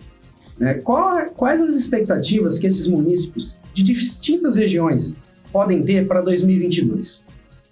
Né? 0.57 0.75
Quais 1.35 1.61
as 1.61 1.75
expectativas 1.75 2.57
que 2.57 2.65
esses 2.65 2.87
municípios 2.87 3.59
de 3.73 3.83
distintas 3.83 4.55
regiões 4.55 5.13
podem 5.51 5.83
ter 5.83 6.07
para 6.07 6.21
2022? 6.21 7.23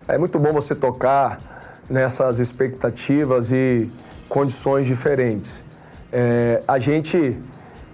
É 0.08 0.18
muito 0.18 0.38
bom 0.38 0.54
você 0.54 0.76
tocar 0.76 1.82
nessas 1.90 2.40
expectativas 2.40 3.52
e 3.52 3.90
condições 4.30 4.86
diferentes. 4.86 5.66
É, 6.12 6.62
a 6.68 6.78
gente 6.78 7.38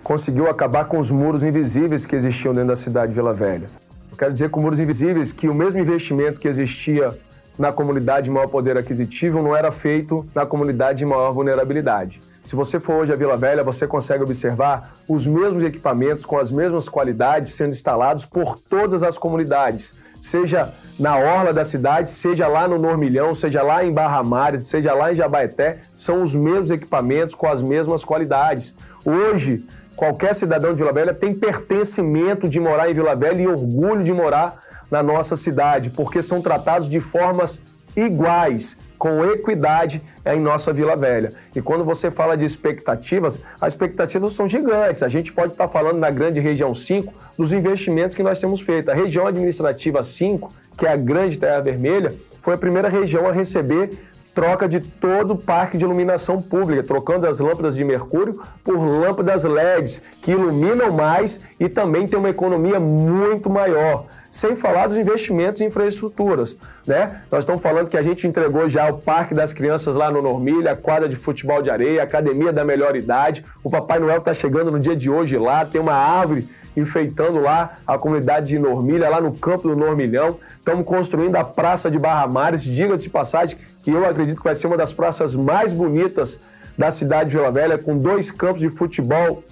conseguiu 0.04 0.50
acabar 0.50 0.86
com 0.86 1.00
os 1.00 1.12
muros 1.12 1.44
invisíveis 1.44 2.06
que 2.06 2.16
existiam 2.16 2.54
dentro 2.54 2.70
da 2.70 2.76
cidade 2.76 3.10
de 3.10 3.16
Vila 3.16 3.34
Velha. 3.34 3.70
Eu 4.12 4.18
quero 4.18 4.34
dizer 4.34 4.50
com 4.50 4.62
muros 4.62 4.80
invisíveis 4.80 5.32
que 5.32 5.48
o 5.48 5.54
mesmo 5.54 5.80
investimento 5.80 6.40
que 6.40 6.48
existia 6.48 7.18
na 7.58 7.72
comunidade 7.72 8.26
de 8.26 8.32
maior 8.32 8.48
poder 8.48 8.78
aquisitivo 8.78 9.42
não 9.42 9.56
era 9.56 9.72
feito 9.72 10.26
na 10.34 10.46
comunidade 10.46 11.00
de 11.00 11.06
maior 11.06 11.32
vulnerabilidade. 11.32 12.22
Se 12.44 12.56
você 12.56 12.80
for 12.80 12.96
hoje 12.96 13.14
a 13.14 13.16
Vila 13.16 13.38
Velha, 13.38 13.64
você 13.64 13.86
consegue 13.86 14.24
observar 14.24 14.94
os 15.08 15.28
mesmos 15.28 15.64
equipamentos 15.64 16.26
com 16.26 16.40
as 16.40 16.52
mesmas 16.52 16.90
qualidades 16.90 17.54
sendo 17.54 17.70
instalados 17.70 18.26
por 18.26 18.58
todas 18.58 19.04
as 19.04 19.18
comunidades, 19.18 19.96
seja 20.20 20.74
na 21.00 21.18
orla 21.18 21.54
da 21.54 21.64
cidade, 21.64 22.10
seja 22.10 22.48
lá 22.48 22.68
no 22.68 22.80
Normilhão, 22.80 23.34
seja 23.34 23.62
lá 23.62 23.84
em 23.84 23.94
Barra 23.94 24.24
Mares, 24.24 24.68
seja 24.68 24.94
lá 24.94 25.12
em 25.12 25.16
Jabaeté, 25.16 25.82
são 25.96 26.22
os 26.22 26.34
mesmos 26.34 26.72
equipamentos 26.72 27.36
com 27.36 27.48
as 27.48 27.62
mesmas 27.62 28.04
qualidades. 28.04 28.76
Hoje, 29.06 29.66
qualquer 29.96 30.34
cidadão 30.34 30.74
de 30.74 30.80
Vila 30.80 30.94
Velha 30.94 31.14
tem 31.14 31.34
pertencimento 31.34 32.48
de 32.48 32.60
morar 32.60 32.90
em 32.90 32.94
Vila 32.94 33.16
Velha 33.16 33.42
e 33.42 33.48
orgulho 33.48 34.04
de 34.04 34.14
morar 34.14 34.62
na 34.90 35.02
nossa 35.02 35.38
cidade, 35.38 35.90
porque 35.92 36.22
são 36.22 36.42
tratados 36.42 36.90
de 36.90 37.00
formas 37.00 37.64
iguais 37.96 38.78
com 38.98 39.26
equidade 39.26 40.00
em 40.26 40.40
nossa 40.40 40.72
Vila 40.72 40.96
Velha. 40.96 41.34
E 41.56 41.62
quando 41.62 41.84
você 41.84 42.12
fala 42.12 42.38
de 42.38 42.46
expectativas, 42.46 43.42
as 43.60 43.74
expectativas 43.74 44.34
são 44.34 44.48
gigantes. 44.48 45.02
A 45.02 45.08
gente 45.08 45.34
pode 45.34 45.54
estar 45.54 45.68
falando 45.68 45.98
na 45.98 46.12
grande 46.12 46.40
região 46.40 46.72
5 46.72 47.12
dos 47.36 47.52
investimentos 47.52 48.16
que 48.16 48.22
nós 48.22 48.40
temos 48.40 48.62
feito. 48.62 48.92
A 48.92 48.94
região 48.94 49.26
administrativa 49.26 50.04
5, 50.04 50.54
que 50.78 50.86
é 50.86 50.92
a 50.92 50.96
grande 50.96 51.40
Terra 51.40 51.62
Vermelha, 51.62 52.14
foi 52.42 52.54
a 52.54 52.58
primeira 52.58 52.90
região 52.90 53.28
a 53.28 53.32
receber 53.32 53.90
troca 54.34 54.68
de 54.68 54.80
todo 54.80 55.34
o 55.34 55.38
parque 55.38 55.78
de 55.78 55.86
iluminação 55.86 56.42
pública, 56.42 56.84
trocando 56.84 57.28
as 57.28 57.40
lâmpadas 57.40 57.76
de 57.76 57.84
mercúrio 57.84 58.42
por 58.64 58.78
lâmpadas 58.78 59.44
LEDs, 59.44 60.04
que 60.22 60.32
iluminam 60.32 60.92
mais 60.92 61.42
e 61.60 61.68
também 61.68 62.08
tem 62.08 62.18
uma 62.18 62.30
economia 62.30 62.80
muito 62.80 63.50
maior 63.50 64.06
sem 64.32 64.56
falar 64.56 64.88
dos 64.88 64.98
investimentos 64.98 65.62
em 65.62 65.66
infraestruturas. 65.66 66.58
Né? 66.88 67.22
Nós 67.30 67.42
estamos 67.42 67.62
falando 67.62 67.90
que 67.90 67.98
a 67.98 68.02
gente 68.02 68.26
entregou 68.26 68.70
já 68.70 68.90
o 68.90 68.98
Parque 68.98 69.34
das 69.34 69.52
Crianças 69.52 69.94
lá 69.94 70.10
no 70.10 70.22
Normilha, 70.22 70.72
a 70.72 70.76
quadra 70.76 71.10
de 71.10 71.18
futebol 71.18 71.62
de 71.62 71.70
areia, 71.70 72.00
a 72.00 72.06
Academia 72.06 72.54
da 72.54 72.64
Melhor 72.64 72.96
Idade. 72.96 73.44
O 73.62 73.70
Papai 73.70 74.00
Noel 74.00 74.20
está 74.20 74.34
chegando 74.34 74.72
no 74.72 74.80
dia 74.80 74.96
de 74.96 75.10
hoje 75.10 75.38
lá, 75.38 75.66
tem 75.66 75.82
uma 75.82 75.94
árvore 75.94 76.48
enfeitando 76.76 77.40
lá 77.40 77.76
a 77.86 77.98
comunidade 77.98 78.48
de 78.48 78.60
Normilha, 78.60 79.10
lá 79.10 79.20
no 79.20 79.34
campo 79.34 79.68
do 79.68 79.76
Normilhão. 79.76 80.38
Estamos 80.58 80.86
construindo 80.86 81.36
a 81.36 81.44
Praça 81.44 81.90
de 81.90 82.00
Barra 82.00 82.28
Mares, 82.28 82.64
diga-se 82.64 83.04
de 83.04 83.10
passagem, 83.10 83.58
que 83.84 83.92
eu 83.92 84.06
acredito 84.06 84.38
que 84.38 84.44
vai 84.44 84.56
ser 84.56 84.68
uma 84.68 84.78
das 84.78 84.94
praças 84.94 85.36
mais 85.36 85.74
bonitas 85.74 86.40
da 86.78 86.92
cidade 86.92 87.32
de 87.32 87.38
Vila 87.38 87.52
Velha, 87.52 87.78
com 87.78 87.98
dois 87.98 88.32
campos 88.32 88.62
de 88.62 88.70
futebol 88.70 89.44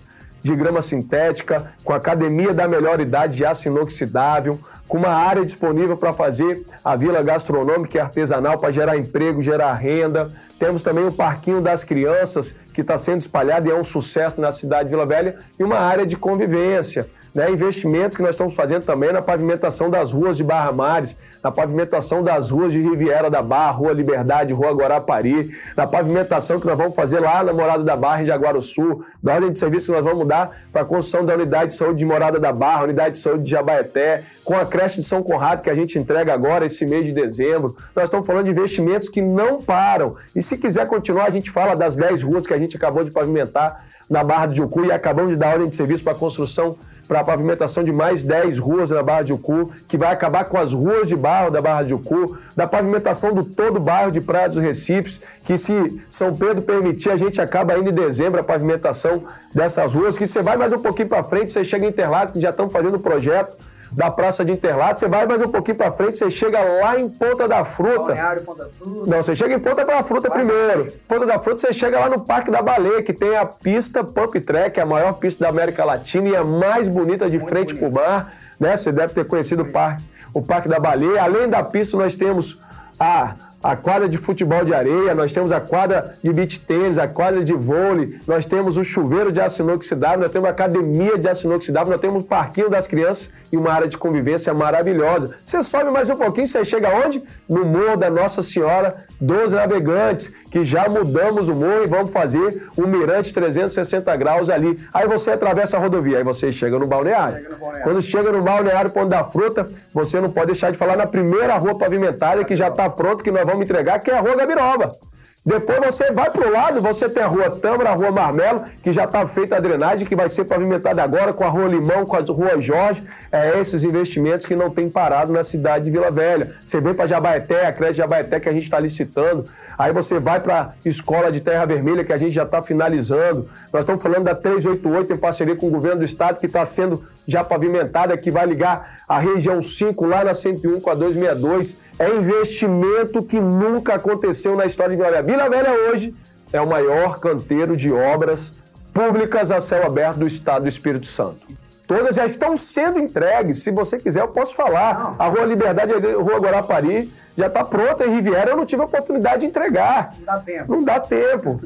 de 0.41 0.55
grama 0.55 0.81
sintética, 0.81 1.73
com 1.83 1.93
academia 1.93 2.53
da 2.53 2.67
melhor 2.67 2.99
idade 3.01 3.37
de 3.37 3.45
aço 3.45 3.67
inoxidável, 3.67 4.59
com 4.89 4.97
uma 4.97 5.09
área 5.09 5.45
disponível 5.45 5.95
para 5.95 6.11
fazer 6.13 6.65
a 6.83 6.95
vila 6.95 7.21
gastronômica 7.21 7.95
e 7.95 8.01
artesanal 8.01 8.57
para 8.57 8.71
gerar 8.71 8.97
emprego, 8.97 9.39
gerar 9.39 9.71
renda. 9.73 10.31
Temos 10.57 10.81
também 10.81 11.05
o 11.05 11.11
Parquinho 11.11 11.61
das 11.61 11.83
Crianças, 11.83 12.57
que 12.73 12.81
está 12.81 12.97
sendo 12.97 13.21
espalhado 13.21 13.67
e 13.67 13.71
é 13.71 13.75
um 13.75 13.83
sucesso 13.83 14.41
na 14.41 14.51
cidade 14.51 14.85
de 14.85 14.89
Vila 14.89 15.05
Velha, 15.05 15.37
e 15.59 15.63
uma 15.63 15.77
área 15.77 16.07
de 16.07 16.17
convivência 16.17 17.07
né, 17.33 17.51
investimentos 17.51 18.17
que 18.17 18.23
nós 18.23 18.31
estamos 18.31 18.55
fazendo 18.55 18.83
também 18.83 19.11
na 19.11 19.21
pavimentação 19.21 19.89
das 19.89 20.11
ruas 20.11 20.37
de 20.37 20.43
Barra 20.43 20.71
Mares, 20.71 21.17
na 21.43 21.51
pavimentação 21.51 22.21
das 22.21 22.49
ruas 22.49 22.71
de 22.71 22.81
Riviera 22.81 23.29
da 23.29 23.41
Barra, 23.41 23.71
Rua 23.71 23.93
Liberdade, 23.93 24.53
Rua 24.53 24.73
Guarapari, 24.73 25.51
na 25.75 25.87
pavimentação 25.87 26.59
que 26.59 26.67
nós 26.67 26.77
vamos 26.77 26.95
fazer 26.95 27.19
lá 27.19 27.43
na 27.43 27.53
Morada 27.53 27.83
da 27.83 27.95
Barra, 27.95 28.23
em 28.23 28.25
Jaguaru 28.25 28.61
Sul, 28.61 29.05
da 29.21 29.35
ordem 29.35 29.51
de 29.51 29.59
serviço 29.59 29.87
que 29.87 29.91
nós 29.93 30.03
vamos 30.03 30.19
mudar 30.19 30.63
para 30.71 30.81
a 30.81 30.85
construção 30.85 31.25
da 31.25 31.33
unidade 31.33 31.67
de 31.67 31.73
saúde 31.77 31.99
de 31.99 32.05
Morada 32.05 32.39
da 32.39 32.51
Barra, 32.51 32.83
unidade 32.83 33.11
de 33.11 33.19
saúde 33.19 33.43
de 33.43 33.51
Jabaeté, 33.51 34.23
com 34.43 34.55
a 34.55 34.65
creche 34.65 34.97
de 34.97 35.03
São 35.03 35.21
Conrado 35.21 35.61
que 35.61 35.69
a 35.69 35.75
gente 35.75 35.97
entrega 35.97 36.33
agora 36.33 36.65
esse 36.65 36.85
mês 36.85 37.05
de 37.05 37.13
dezembro. 37.13 37.75
Nós 37.95 38.05
estamos 38.05 38.25
falando 38.25 38.45
de 38.45 38.51
investimentos 38.51 39.07
que 39.07 39.21
não 39.21 39.61
param. 39.61 40.15
E 40.35 40.41
se 40.41 40.57
quiser 40.57 40.87
continuar, 40.87 41.25
a 41.25 41.29
gente 41.29 41.51
fala 41.51 41.75
das 41.75 41.95
10 41.95 42.23
ruas 42.23 42.47
que 42.47 42.53
a 42.53 42.57
gente 42.57 42.75
acabou 42.75 43.03
de 43.03 43.11
pavimentar 43.11 43.85
na 44.09 44.23
Barra 44.23 44.47
de 44.47 44.57
Jucu 44.57 44.85
e 44.85 44.91
acabamos 44.91 45.31
de 45.31 45.37
dar 45.37 45.53
ordem 45.53 45.69
de 45.69 45.75
serviço 45.75 46.03
para 46.03 46.13
a 46.13 46.15
construção 46.15 46.75
para 47.09 47.21
a 47.21 47.23
pavimentação 47.23 47.83
de 47.83 47.91
mais 47.91 48.23
10 48.23 48.59
ruas 48.59 48.91
na 48.91 49.01
Barra 49.01 49.23
de 49.23 49.33
Ucu, 49.33 49.71
que 49.87 49.97
vai 49.97 50.11
acabar 50.11 50.43
com 50.43 50.59
as 50.59 50.73
ruas 50.73 51.07
de 51.07 51.15
barro 51.15 51.49
da 51.49 51.59
Barra 51.59 51.81
de 51.81 51.91
Ucu, 51.91 52.37
da 52.55 52.67
pavimentação 52.67 53.33
do 53.33 53.43
todo 53.43 53.77
o 53.77 53.79
bairro 53.79 54.11
de 54.11 54.21
Praia 54.21 54.47
dos 54.47 54.59
Recifes, 54.59 55.19
que 55.43 55.57
se 55.57 55.99
São 56.07 56.35
Pedro 56.35 56.61
permitir, 56.61 57.09
a 57.09 57.17
gente 57.17 57.41
acaba 57.41 57.73
ainda 57.73 57.89
em 57.89 57.93
dezembro 57.93 58.39
a 58.39 58.43
pavimentação 58.43 59.23
dessas 59.51 59.95
ruas, 59.95 60.19
que 60.19 60.27
você 60.27 60.43
vai 60.43 60.55
mais 60.55 60.71
um 60.71 60.77
pouquinho 60.77 61.09
para 61.09 61.23
frente, 61.23 61.51
você 61.51 61.63
chega 61.63 61.83
em 61.83 61.89
Interlagos, 61.89 62.31
que 62.31 62.39
já 62.39 62.51
estamos 62.51 62.71
fazendo 62.71 62.97
o 62.97 62.99
projeto 62.99 63.57
da 63.91 64.11
Praça 64.11 64.45
de 64.45 64.51
Interlagos, 64.51 64.99
você 64.99 65.07
vai 65.07 65.25
mais 65.25 65.41
um 65.41 65.47
pouquinho 65.47 65.77
para 65.77 65.91
frente, 65.91 66.17
você 66.17 66.29
chega 66.29 66.61
lá 66.61 66.99
em 66.99 67.09
Ponta 67.09 67.47
da 67.47 67.65
Fruta. 67.65 67.99
Balneário 67.99 68.43
Ponta 68.43 68.69
Fruta. 68.69 69.09
Não, 69.09 69.23
você 69.23 69.35
chega 69.35 69.53
em 69.53 69.59
Ponta 69.59 69.83
da 69.85 70.03
Fruta 70.03 70.29
vai. 70.29 70.39
primeiro. 70.39 70.91
Ponta 71.07 71.25
da 71.25 71.39
Fruta, 71.39 71.61
você 71.61 71.73
chega 71.73 71.99
lá 71.99 72.09
no 72.09 72.19
Parque 72.21 72.51
da 72.51 72.61
Baleia, 72.61 73.01
que 73.01 73.13
tem 73.13 73.35
a 73.35 73.45
pista 73.45 74.03
Pump 74.03 74.39
Track, 74.39 74.79
a 74.79 74.85
maior 74.85 75.13
pista 75.13 75.43
da 75.43 75.49
América 75.49 75.83
Latina 75.83 76.29
e 76.29 76.35
a 76.35 76.43
mais 76.43 76.87
bonita 76.87 77.29
de 77.29 77.37
Muito 77.37 77.49
frente 77.49 77.75
para 77.75 77.87
o 77.87 77.91
mar. 77.91 78.33
Né? 78.59 78.75
Você 78.75 78.91
deve 78.91 79.13
ter 79.13 79.25
conhecido 79.25 79.63
o 79.63 79.71
parque, 79.71 80.03
o 80.33 80.41
Parque 80.41 80.69
da 80.69 80.79
Baleia. 80.79 81.23
Além 81.23 81.47
da 81.47 81.63
pista, 81.63 81.97
nós 81.97 82.15
temos 82.15 82.61
a 82.99 83.35
a 83.61 83.75
quadra 83.75 84.07
de 84.07 84.17
futebol 84.17 84.63
de 84.63 84.73
areia, 84.73 85.13
nós 85.13 85.31
temos 85.31 85.51
a 85.51 85.59
quadra 85.59 86.15
de 86.23 86.31
beach 86.31 86.61
tênis, 86.61 86.97
a 86.97 87.07
quadra 87.07 87.43
de 87.43 87.53
vôlei, 87.53 88.19
nós 88.25 88.45
temos 88.45 88.77
o 88.77 88.83
chuveiro 88.83 89.31
de 89.31 89.41
aço 89.41 89.61
inoxidável, 89.61 90.19
nós 90.19 90.31
temos 90.31 90.47
a 90.47 90.51
academia 90.51 91.17
de 91.17 91.27
aço 91.27 91.47
inoxidável, 91.47 91.91
nós 91.91 92.01
temos 92.01 92.23
o 92.23 92.25
parquinho 92.25 92.69
das 92.69 92.87
crianças 92.87 93.33
e 93.51 93.57
uma 93.57 93.71
área 93.71 93.87
de 93.87 93.97
convivência 93.97 94.53
maravilhosa. 94.53 95.35
Você 95.43 95.61
sobe 95.61 95.91
mais 95.91 96.09
um 96.09 96.15
pouquinho, 96.15 96.47
você 96.47 96.63
chega 96.63 96.89
onde? 97.05 97.21
No 97.47 97.65
Morro 97.65 97.97
da 97.97 98.09
Nossa 98.09 98.41
Senhora 98.41 99.09
dos 99.19 99.51
Navegantes, 99.51 100.33
que 100.49 100.63
já 100.63 100.87
mudamos 100.87 101.49
o 101.49 101.55
morro 101.55 101.83
e 101.83 101.87
vamos 101.87 102.11
fazer 102.11 102.69
um 102.77 102.87
mirante 102.87 103.33
360 103.33 104.15
graus 104.15 104.49
ali. 104.49 104.79
Aí 104.93 105.07
você 105.07 105.31
atravessa 105.31 105.77
a 105.77 105.79
rodovia, 105.79 106.19
aí 106.19 106.23
você 106.23 106.51
chega 106.51 106.79
no 106.79 106.87
balneário. 106.87 107.37
Chega 107.37 107.49
no 107.49 107.57
balneário. 107.57 107.83
Quando 107.83 108.01
chega 108.01 108.31
no 108.31 108.41
balneário 108.41 108.91
Ponto 108.91 109.09
da 109.09 109.23
Fruta, 109.25 109.69
você 109.93 110.21
não 110.21 110.31
pode 110.31 110.47
deixar 110.47 110.71
de 110.71 110.77
falar 110.77 110.95
na 110.95 111.05
primeira 111.05 111.57
rua 111.57 111.77
pavimentada 111.77 112.45
que 112.45 112.55
já 112.55 112.69
está 112.69 112.89
pronto, 112.89 113.23
que 113.23 113.31
nós 113.31 113.45
vamos 113.49 113.65
entregar, 113.65 113.99
que 113.99 114.11
é 114.11 114.17
a 114.17 114.21
Rua 114.21 114.35
Gabiroba. 114.35 114.97
Depois 115.45 115.79
você 115.79 116.11
vai 116.11 116.29
para 116.29 116.47
o 116.47 116.51
lado, 116.51 116.81
você 116.81 117.09
tem 117.09 117.23
a 117.23 117.27
Rua 117.27 117.49
Tâmara, 117.49 117.89
a 117.89 117.93
Rua 117.93 118.11
Marmelo, 118.11 118.65
que 118.83 118.91
já 118.91 119.05
está 119.05 119.25
feita 119.25 119.55
a 119.55 119.59
drenagem, 119.59 120.05
que 120.05 120.15
vai 120.15 120.27
ser 120.29 120.43
pavimentada 120.45 121.01
agora 121.01 121.33
com 121.33 121.43
a 121.43 121.47
Rua 121.47 121.67
Limão, 121.67 122.05
com 122.05 122.15
a 122.15 122.19
Rua 122.19 122.61
Jorge. 122.61 123.03
É 123.31 123.59
esses 123.59 123.83
investimentos 123.83 124.45
que 124.45 124.55
não 124.55 124.69
tem 124.69 124.89
parado 124.89 125.31
na 125.31 125.43
cidade 125.43 125.85
de 125.85 125.91
Vila 125.91 126.11
Velha. 126.11 126.55
Você 126.67 126.81
vem 126.81 126.93
para 126.93 127.07
Jabaeté, 127.07 127.65
a 127.65 127.71
creche 127.71 127.93
Jabaeté 127.93 128.39
que 128.39 128.49
a 128.49 128.53
gente 128.53 128.65
está 128.65 128.79
licitando. 128.79 129.45
Aí 129.77 129.93
você 129.93 130.19
vai 130.19 130.41
para 130.41 130.59
a 130.59 130.73
Escola 130.85 131.31
de 131.31 131.39
Terra 131.39 131.65
Vermelha, 131.65 132.03
que 132.03 132.13
a 132.13 132.17
gente 132.17 132.33
já 132.33 132.43
está 132.43 132.61
finalizando. 132.61 133.49
Nós 133.71 133.81
estamos 133.81 134.03
falando 134.03 134.25
da 134.25 134.35
388 134.35 135.13
em 135.13 135.17
parceria 135.17 135.55
com 135.55 135.67
o 135.67 135.71
governo 135.71 135.99
do 135.99 136.05
estado, 136.05 136.39
que 136.39 136.47
está 136.47 136.65
sendo 136.65 137.03
já 137.27 137.43
pavimentada, 137.43 138.17
que 138.17 138.31
vai 138.31 138.45
ligar 138.45 139.01
a 139.07 139.19
região 139.19 139.61
5 139.61 140.05
lá 140.05 140.23
na 140.23 140.33
101 140.33 140.79
com 140.79 140.89
a 140.89 140.95
262. 140.95 141.77
É 141.97 142.09
investimento 142.15 143.23
que 143.23 143.39
nunca 143.39 143.95
aconteceu 143.95 144.55
na 144.55 144.65
história 144.65 144.95
de 144.95 145.01
Vila 145.01 145.11
Velha. 145.11 145.23
Vila 145.23 145.49
Velha 145.49 145.89
hoje 145.89 146.15
é 146.51 146.59
o 146.59 146.67
maior 146.67 147.19
canteiro 147.19 147.77
de 147.77 147.91
obras 147.91 148.57
públicas 148.93 149.51
a 149.51 149.61
céu 149.61 149.85
aberto 149.85 150.17
do 150.17 150.27
estado 150.27 150.63
do 150.63 150.69
Espírito 150.69 151.05
Santo. 151.05 151.47
Todas 151.87 152.15
já 152.15 152.25
estão 152.25 152.55
sendo 152.55 152.99
entregues. 152.99 153.63
Se 153.63 153.71
você 153.71 153.97
quiser, 153.97 154.21
eu 154.21 154.27
posso 154.27 154.55
falar. 154.55 155.15
A 155.17 155.27
Rua 155.27 155.45
Liberdade, 155.45 155.91
a 155.91 156.21
Rua 156.21 156.39
Guarapari, 156.39 157.11
já 157.35 157.47
está 157.47 157.63
pronta. 157.63 158.05
Em 158.05 158.13
Riviera, 158.13 158.51
eu 158.51 158.57
não 158.57 158.65
tive 158.65 158.83
a 158.83 158.85
oportunidade 158.85 159.39
de 159.39 159.47
entregar. 159.47 160.13
Não 160.19 160.25
dá 160.25 160.39
tempo. 160.39 160.71
Não 160.71 160.83
dá 160.83 160.99
tempo. 160.99 161.59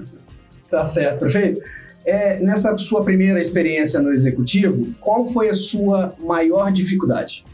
tá 0.69 0.85
certo, 0.85 1.19
prefeito. 1.19 1.61
É, 2.05 2.39
nessa 2.39 2.77
sua 2.77 3.03
primeira 3.03 3.39
experiência 3.39 4.01
no 4.01 4.11
executivo, 4.11 4.85
qual 4.99 5.25
foi 5.25 5.49
a 5.49 5.53
sua 5.53 6.13
maior 6.19 6.71
dificuldade? 6.71 7.45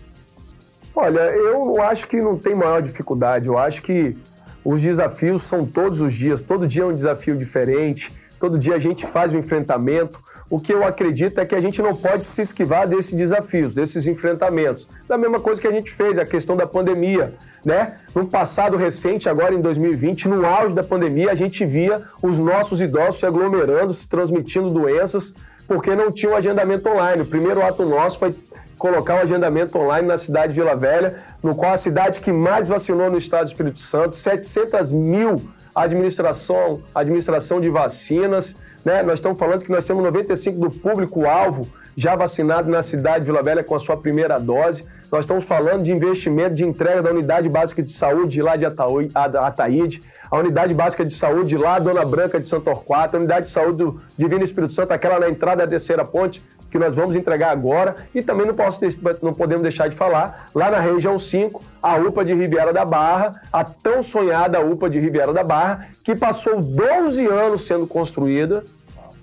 Olha, 0.96 1.20
eu 1.20 1.82
acho 1.82 2.08
que 2.08 2.22
não 2.22 2.38
tem 2.38 2.56
maior 2.56 2.82
dificuldade. 2.82 3.48
Eu 3.48 3.58
acho 3.58 3.82
que 3.82 4.18
os 4.65 4.82
desafios 4.82 5.44
são 5.44 5.65
todos 5.65 6.01
os 6.01 6.13
dias. 6.13 6.41
Todo 6.41 6.68
dia 6.68 6.84
é 6.84 6.86
um 6.86 6.94
desafio 6.94 7.38
diferente. 7.38 8.12
Todo 8.39 8.58
dia 8.58 8.75
a 8.75 8.79
gente 8.79 9.06
faz 9.06 9.34
um 9.34 9.39
enfrentamento. 9.39 10.20
O 10.50 10.60
que 10.60 10.74
eu 10.74 10.84
acredito 10.84 11.39
é 11.39 11.46
que 11.46 11.53
a 11.53 11.62
gente 11.62 11.79
não 11.79 11.96
pode 11.96 12.25
se 12.25 12.41
esquivar 12.41 12.88
desses 12.88 13.13
desafios, 13.13 13.75
desses 13.75 14.08
enfrentamentos. 14.08 14.89
Da 15.08 15.15
mesma 15.15 15.39
coisa 15.39 15.62
que 15.62 15.68
a 15.68 15.72
gente 15.72 15.91
fez, 15.91 16.18
a 16.18 16.25
questão 16.25 16.58
da 16.58 16.65
pandemia, 16.65 17.36
né? 17.63 17.98
No 18.15 18.25
passado 18.25 18.75
recente, 18.75 19.29
agora 19.29 19.53
em 19.53 19.62
2020, 19.62 20.27
no 20.27 20.44
auge 20.44 20.74
da 20.74 20.84
pandemia, 20.84 21.32
a 21.32 21.36
gente 21.36 21.63
via 21.65 22.01
os 22.22 22.39
nossos 22.39 22.82
idosos 22.82 23.20
se 23.20 23.27
aglomerando, 23.27 23.94
se 23.94 24.10
transmitindo 24.10 24.72
doenças, 24.72 25.36
porque 25.68 25.96
não 25.96 26.12
tinha 26.12 26.32
um 26.32 26.36
agendamento 26.36 26.89
online. 26.89 27.22
O 27.22 27.27
primeiro 27.27 27.63
ato 27.63 27.86
nosso 27.86 28.18
foi 28.18 28.36
colocar 28.75 29.15
o 29.15 29.18
um 29.18 29.22
agendamento 29.22 29.77
online 29.77 30.08
na 30.08 30.18
cidade 30.18 30.53
de 30.53 30.60
Vila 30.60 30.75
Velha, 30.75 31.24
no 31.44 31.53
qual 31.53 31.74
a 31.74 31.77
cidade 31.77 32.22
que 32.22 32.32
mais 32.32 32.68
vacinou 32.68 33.12
no 33.12 33.20
estado 33.20 33.44
do 33.44 33.50
Espírito 33.50 33.79
Santo, 33.79 34.15
700 34.15 34.91
mil 34.94 35.48
administração, 35.75 36.82
administração 36.94 37.62
de 37.62 37.70
vacinas, 37.70 38.58
né? 38.83 39.03
Nós 39.03 39.15
estamos 39.15 39.38
falando 39.38 39.63
que 39.63 39.71
nós 39.71 39.83
temos 39.83 40.03
95 40.03 40.59
do 40.59 40.71
público-alvo 40.71 41.67
já 41.95 42.15
vacinado 42.15 42.69
na 42.69 42.81
cidade 42.81 43.19
de 43.19 43.25
Vila 43.25 43.43
Velha 43.43 43.63
com 43.63 43.75
a 43.75 43.79
sua 43.79 43.98
primeira 43.98 44.39
dose. 44.39 44.86
Nós 45.12 45.21
estamos 45.21 45.43
falando 45.45 45.83
de 45.83 45.91
investimento 45.91 46.55
de 46.55 46.65
entrega 46.65 47.01
da 47.01 47.12
unidade 47.12 47.50
básica 47.50 47.83
de 47.83 47.91
saúde 47.91 48.41
lá 48.41 48.55
de 48.55 48.65
Ataíde, 48.65 50.01
a 50.31 50.38
unidade 50.38 50.74
básica 50.74 51.03
de 51.03 51.12
saúde 51.12 51.57
lá, 51.57 51.79
Dona 51.79 52.05
Branca 52.05 52.39
de 52.39 52.48
Santo 52.48 52.65
Torquato, 52.65 53.17
a 53.17 53.19
unidade 53.19 53.48
de 53.48 53.51
saúde 53.51 53.83
do 53.83 54.01
Divino 54.17 54.43
Espírito 54.43 54.71
Santo, 54.71 54.91
aquela 54.93 55.19
na 55.19 55.29
entrada 55.29 55.63
da 55.63 55.67
terceira 55.67 56.05
ponte, 56.05 56.41
que 56.69 56.79
nós 56.79 56.95
vamos 56.95 57.15
entregar 57.15 57.51
agora. 57.51 57.95
E 58.13 58.21
também 58.21 58.45
não, 58.45 58.55
posso, 58.55 58.81
não 59.21 59.33
podemos 59.33 59.63
deixar 59.63 59.88
de 59.88 59.95
falar, 59.95 60.49
lá 60.53 60.71
na 60.71 60.79
região 60.79 61.17
5, 61.17 61.61
a 61.81 61.95
UPA 61.95 62.25
de 62.25 62.33
Riviera 62.33 62.73
da 62.73 62.85
Barra, 62.85 63.41
a 63.51 63.63
tão 63.63 64.01
sonhada 64.01 64.61
UPA 64.61 64.89
de 64.89 64.99
Riviera 64.99 65.33
da 65.33 65.43
Barra, 65.43 65.88
que 66.03 66.15
passou 66.15 66.61
12 66.61 67.25
anos 67.27 67.61
sendo 67.61 67.88
construída 67.88 68.63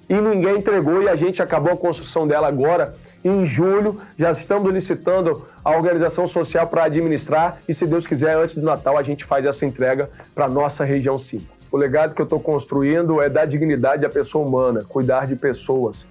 e 0.08 0.14
ninguém 0.20 0.58
entregou 0.58 1.02
e 1.02 1.08
a 1.08 1.16
gente 1.16 1.42
acabou 1.42 1.72
a 1.72 1.76
construção 1.76 2.26
dela 2.26 2.46
agora 2.46 2.94
em 3.24 3.44
julho. 3.44 3.96
Já 4.16 4.30
estamos 4.30 4.72
licitando 4.72 5.44
a 5.64 5.76
organização 5.76 6.26
social 6.26 6.66
para 6.68 6.84
administrar 6.84 7.58
e, 7.68 7.74
se 7.74 7.86
Deus 7.86 8.06
quiser, 8.06 8.36
antes 8.36 8.54
do 8.54 8.62
Natal 8.62 8.96
a 8.96 9.02
gente 9.02 9.24
faz 9.24 9.44
essa 9.44 9.66
entrega 9.66 10.08
para 10.34 10.48
nossa 10.48 10.84
região 10.84 11.18
5. 11.18 11.44
O 11.72 11.76
legado 11.76 12.14
que 12.14 12.22
eu 12.22 12.24
estou 12.24 12.38
construindo 12.38 13.20
é 13.20 13.28
dar 13.28 13.46
dignidade 13.46 14.06
à 14.06 14.08
pessoa 14.08 14.46
humana, 14.46 14.84
cuidar 14.88 15.26
de 15.26 15.34
pessoas, 15.34 16.06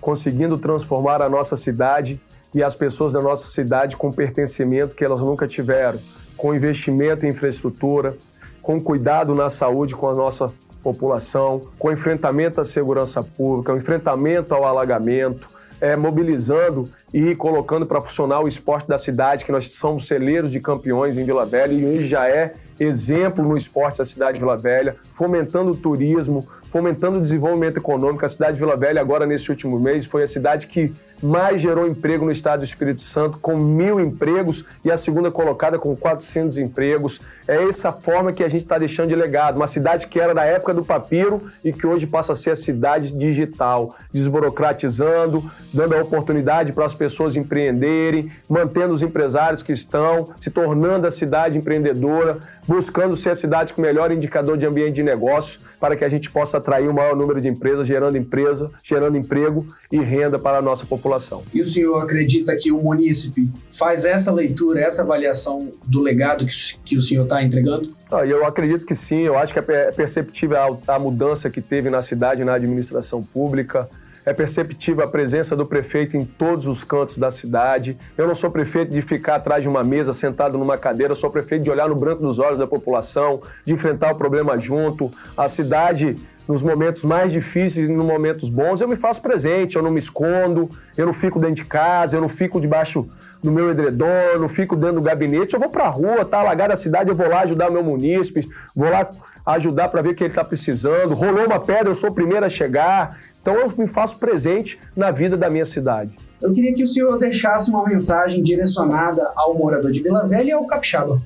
conseguindo 0.00 0.58
transformar 0.58 1.22
a 1.22 1.28
nossa 1.28 1.56
cidade 1.56 2.20
e 2.54 2.62
as 2.62 2.74
pessoas 2.74 3.12
da 3.12 3.20
nossa 3.20 3.48
cidade 3.48 3.96
com 3.96 4.10
pertencimento 4.10 4.96
que 4.96 5.04
elas 5.04 5.20
nunca 5.20 5.46
tiveram, 5.46 5.98
com 6.36 6.54
investimento 6.54 7.26
em 7.26 7.30
infraestrutura, 7.30 8.16
com 8.62 8.80
cuidado 8.80 9.34
na 9.34 9.48
saúde 9.48 9.94
com 9.94 10.08
a 10.08 10.14
nossa 10.14 10.52
população, 10.82 11.62
com 11.78 11.92
enfrentamento 11.92 12.60
à 12.60 12.64
segurança 12.64 13.22
pública, 13.22 13.72
enfrentamento 13.72 14.54
ao 14.54 14.64
alagamento, 14.64 15.46
é, 15.80 15.96
mobilizando 15.96 16.88
e 17.12 17.34
colocando 17.34 17.86
para 17.86 18.00
funcionar 18.00 18.40
o 18.40 18.48
esporte 18.48 18.88
da 18.88 18.98
cidade, 18.98 19.44
que 19.44 19.52
nós 19.52 19.72
somos 19.72 20.06
celeiros 20.06 20.50
de 20.52 20.60
campeões 20.60 21.18
em 21.18 21.24
Vila 21.24 21.44
Velha 21.44 21.72
e 21.72 21.84
hoje 21.84 22.06
já 22.06 22.28
é 22.28 22.54
exemplo 22.78 23.46
no 23.46 23.56
esporte 23.56 23.98
da 23.98 24.04
cidade 24.04 24.34
de 24.34 24.40
Vila 24.40 24.56
Velha, 24.56 24.96
fomentando 25.10 25.72
o 25.72 25.76
turismo, 25.76 26.48
fomentando 26.70 27.18
o 27.18 27.22
desenvolvimento 27.22 27.76
econômico. 27.76 28.24
A 28.24 28.28
cidade 28.28 28.54
de 28.54 28.60
Vila 28.60 28.76
Velha, 28.76 29.00
agora 29.00 29.26
nesse 29.26 29.50
último 29.50 29.78
mês, 29.78 30.06
foi 30.06 30.22
a 30.22 30.26
cidade 30.26 30.66
que 30.66 30.92
mais 31.22 31.60
gerou 31.60 31.86
emprego 31.86 32.24
no 32.24 32.30
estado 32.30 32.60
do 32.60 32.64
Espírito 32.64 33.02
Santo, 33.02 33.38
com 33.38 33.54
mil 33.54 34.00
empregos, 34.00 34.64
e 34.82 34.90
a 34.90 34.96
segunda 34.96 35.30
colocada 35.30 35.78
com 35.78 35.94
400 35.94 36.56
empregos. 36.56 37.20
É 37.46 37.64
essa 37.68 37.92
forma 37.92 38.32
que 38.32 38.42
a 38.42 38.48
gente 38.48 38.62
está 38.62 38.78
deixando 38.78 39.08
de 39.08 39.16
legado. 39.16 39.56
Uma 39.56 39.66
cidade 39.66 40.06
que 40.06 40.18
era 40.18 40.32
da 40.32 40.44
época 40.44 40.72
do 40.72 40.82
papiro 40.82 41.42
e 41.62 41.74
que 41.74 41.86
hoje 41.86 42.06
passa 42.06 42.32
a 42.32 42.36
ser 42.36 42.52
a 42.52 42.56
cidade 42.56 43.12
digital, 43.12 43.94
desburocratizando, 44.10 45.44
dando 45.74 45.94
a 45.94 46.00
oportunidade 46.00 46.72
para 46.72 46.86
as 46.86 46.94
pessoas 47.00 47.34
empreenderem, 47.34 48.30
mantendo 48.46 48.92
os 48.92 49.02
empresários 49.02 49.62
que 49.62 49.72
estão, 49.72 50.34
se 50.38 50.50
tornando 50.50 51.06
a 51.06 51.10
cidade 51.10 51.56
empreendedora, 51.56 52.38
buscando 52.68 53.16
ser 53.16 53.30
a 53.30 53.34
cidade 53.34 53.72
com 53.72 53.80
o 53.80 53.84
melhor 53.84 54.12
indicador 54.12 54.58
de 54.58 54.66
ambiente 54.66 54.96
de 54.96 55.02
negócio, 55.02 55.60
para 55.80 55.96
que 55.96 56.04
a 56.04 56.10
gente 56.10 56.30
possa 56.30 56.58
atrair 56.58 56.90
o 56.90 56.92
maior 56.92 57.16
número 57.16 57.40
de 57.40 57.48
empresas, 57.48 57.86
gerando 57.86 58.18
empresa, 58.18 58.70
gerando 58.82 59.16
emprego 59.16 59.66
e 59.90 59.98
renda 59.98 60.38
para 60.38 60.58
a 60.58 60.62
nossa 60.62 60.84
população. 60.84 61.42
E 61.54 61.62
o 61.62 61.66
senhor 61.66 61.96
acredita 62.02 62.54
que 62.54 62.70
o 62.70 62.82
munícipe 62.82 63.48
faz 63.72 64.04
essa 64.04 64.30
leitura, 64.30 64.80
essa 64.80 65.00
avaliação 65.00 65.72
do 65.86 66.02
legado 66.02 66.44
que, 66.44 66.52
que 66.84 66.96
o 66.98 67.00
senhor 67.00 67.22
está 67.22 67.42
entregando? 67.42 67.96
Ah, 68.12 68.26
eu 68.26 68.44
acredito 68.44 68.84
que 68.84 68.94
sim, 68.94 69.20
eu 69.20 69.38
acho 69.38 69.54
que 69.54 69.58
é 69.58 69.90
perceptível 69.90 70.58
a, 70.86 70.96
a 70.96 70.98
mudança 70.98 71.48
que 71.48 71.62
teve 71.62 71.88
na 71.88 72.02
cidade, 72.02 72.44
na 72.44 72.54
administração 72.54 73.22
pública. 73.22 73.88
É 74.24 74.32
perceptível 74.32 75.02
a 75.04 75.08
presença 75.08 75.56
do 75.56 75.64
prefeito 75.64 76.16
em 76.16 76.24
todos 76.24 76.66
os 76.66 76.84
cantos 76.84 77.16
da 77.16 77.30
cidade. 77.30 77.98
Eu 78.16 78.26
não 78.26 78.34
sou 78.34 78.50
prefeito 78.50 78.92
de 78.92 79.00
ficar 79.00 79.36
atrás 79.36 79.62
de 79.62 79.68
uma 79.68 79.82
mesa, 79.82 80.12
sentado 80.12 80.58
numa 80.58 80.76
cadeira, 80.76 81.12
eu 81.12 81.16
sou 81.16 81.30
prefeito 81.30 81.64
de 81.64 81.70
olhar 81.70 81.88
no 81.88 81.96
branco 81.96 82.22
dos 82.22 82.38
olhos 82.38 82.58
da 82.58 82.66
população, 82.66 83.42
de 83.64 83.72
enfrentar 83.72 84.12
o 84.12 84.16
problema 84.16 84.58
junto. 84.58 85.12
A 85.36 85.48
cidade 85.48 86.18
nos 86.50 86.64
momentos 86.64 87.04
mais 87.04 87.30
difíceis 87.30 87.88
e 87.88 87.92
nos 87.92 88.04
momentos 88.04 88.50
bons, 88.50 88.80
eu 88.80 88.88
me 88.88 88.96
faço 88.96 89.22
presente, 89.22 89.76
eu 89.76 89.82
não 89.82 89.90
me 89.90 90.00
escondo, 90.00 90.68
eu 90.96 91.06
não 91.06 91.12
fico 91.12 91.38
dentro 91.38 91.54
de 91.54 91.64
casa, 91.64 92.16
eu 92.16 92.20
não 92.20 92.28
fico 92.28 92.60
debaixo 92.60 93.06
do 93.40 93.52
meu 93.52 93.70
edredom, 93.70 94.06
eu 94.32 94.40
não 94.40 94.48
fico 94.48 94.74
dentro 94.74 94.96
do 94.96 95.02
gabinete, 95.02 95.54
eu 95.54 95.60
vou 95.60 95.68
pra 95.68 95.86
rua, 95.88 96.24
tá 96.24 96.40
alagada 96.40 96.74
a 96.74 96.76
cidade, 96.76 97.08
eu 97.08 97.14
vou 97.16 97.28
lá 97.28 97.42
ajudar 97.42 97.70
meu 97.70 97.84
munícipe, 97.84 98.48
vou 98.74 98.90
lá 98.90 99.08
ajudar 99.46 99.88
para 99.88 100.02
ver 100.02 100.10
o 100.10 100.14
que 100.14 100.24
ele 100.24 100.30
está 100.30 100.44
precisando. 100.44 101.14
Rolou 101.14 101.46
uma 101.46 101.60
pedra, 101.60 101.88
eu 101.88 101.94
sou 101.94 102.10
o 102.10 102.14
primeiro 102.14 102.44
a 102.44 102.48
chegar. 102.48 103.18
Então 103.40 103.54
eu 103.54 103.72
me 103.76 103.86
faço 103.86 104.18
presente 104.18 104.78
na 104.96 105.10
vida 105.10 105.36
da 105.36 105.48
minha 105.48 105.64
cidade. 105.64 106.16
Eu 106.40 106.52
queria 106.52 106.72
que 106.72 106.82
o 106.82 106.86
senhor 106.86 107.18
deixasse 107.18 107.70
uma 107.70 107.84
mensagem 107.84 108.42
direcionada 108.42 109.30
ao 109.36 109.54
morador 109.56 109.92
de 109.92 110.00
Vila 110.00 110.26
Velha 110.26 110.48
e 110.48 110.52
ao 110.52 110.66
capixaba. 110.66 111.20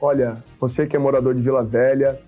Olha, 0.00 0.34
você 0.60 0.86
que 0.86 0.96
é 0.96 0.98
morador 0.98 1.34
de 1.34 1.42
Vila 1.42 1.64
Velha, 1.64 2.20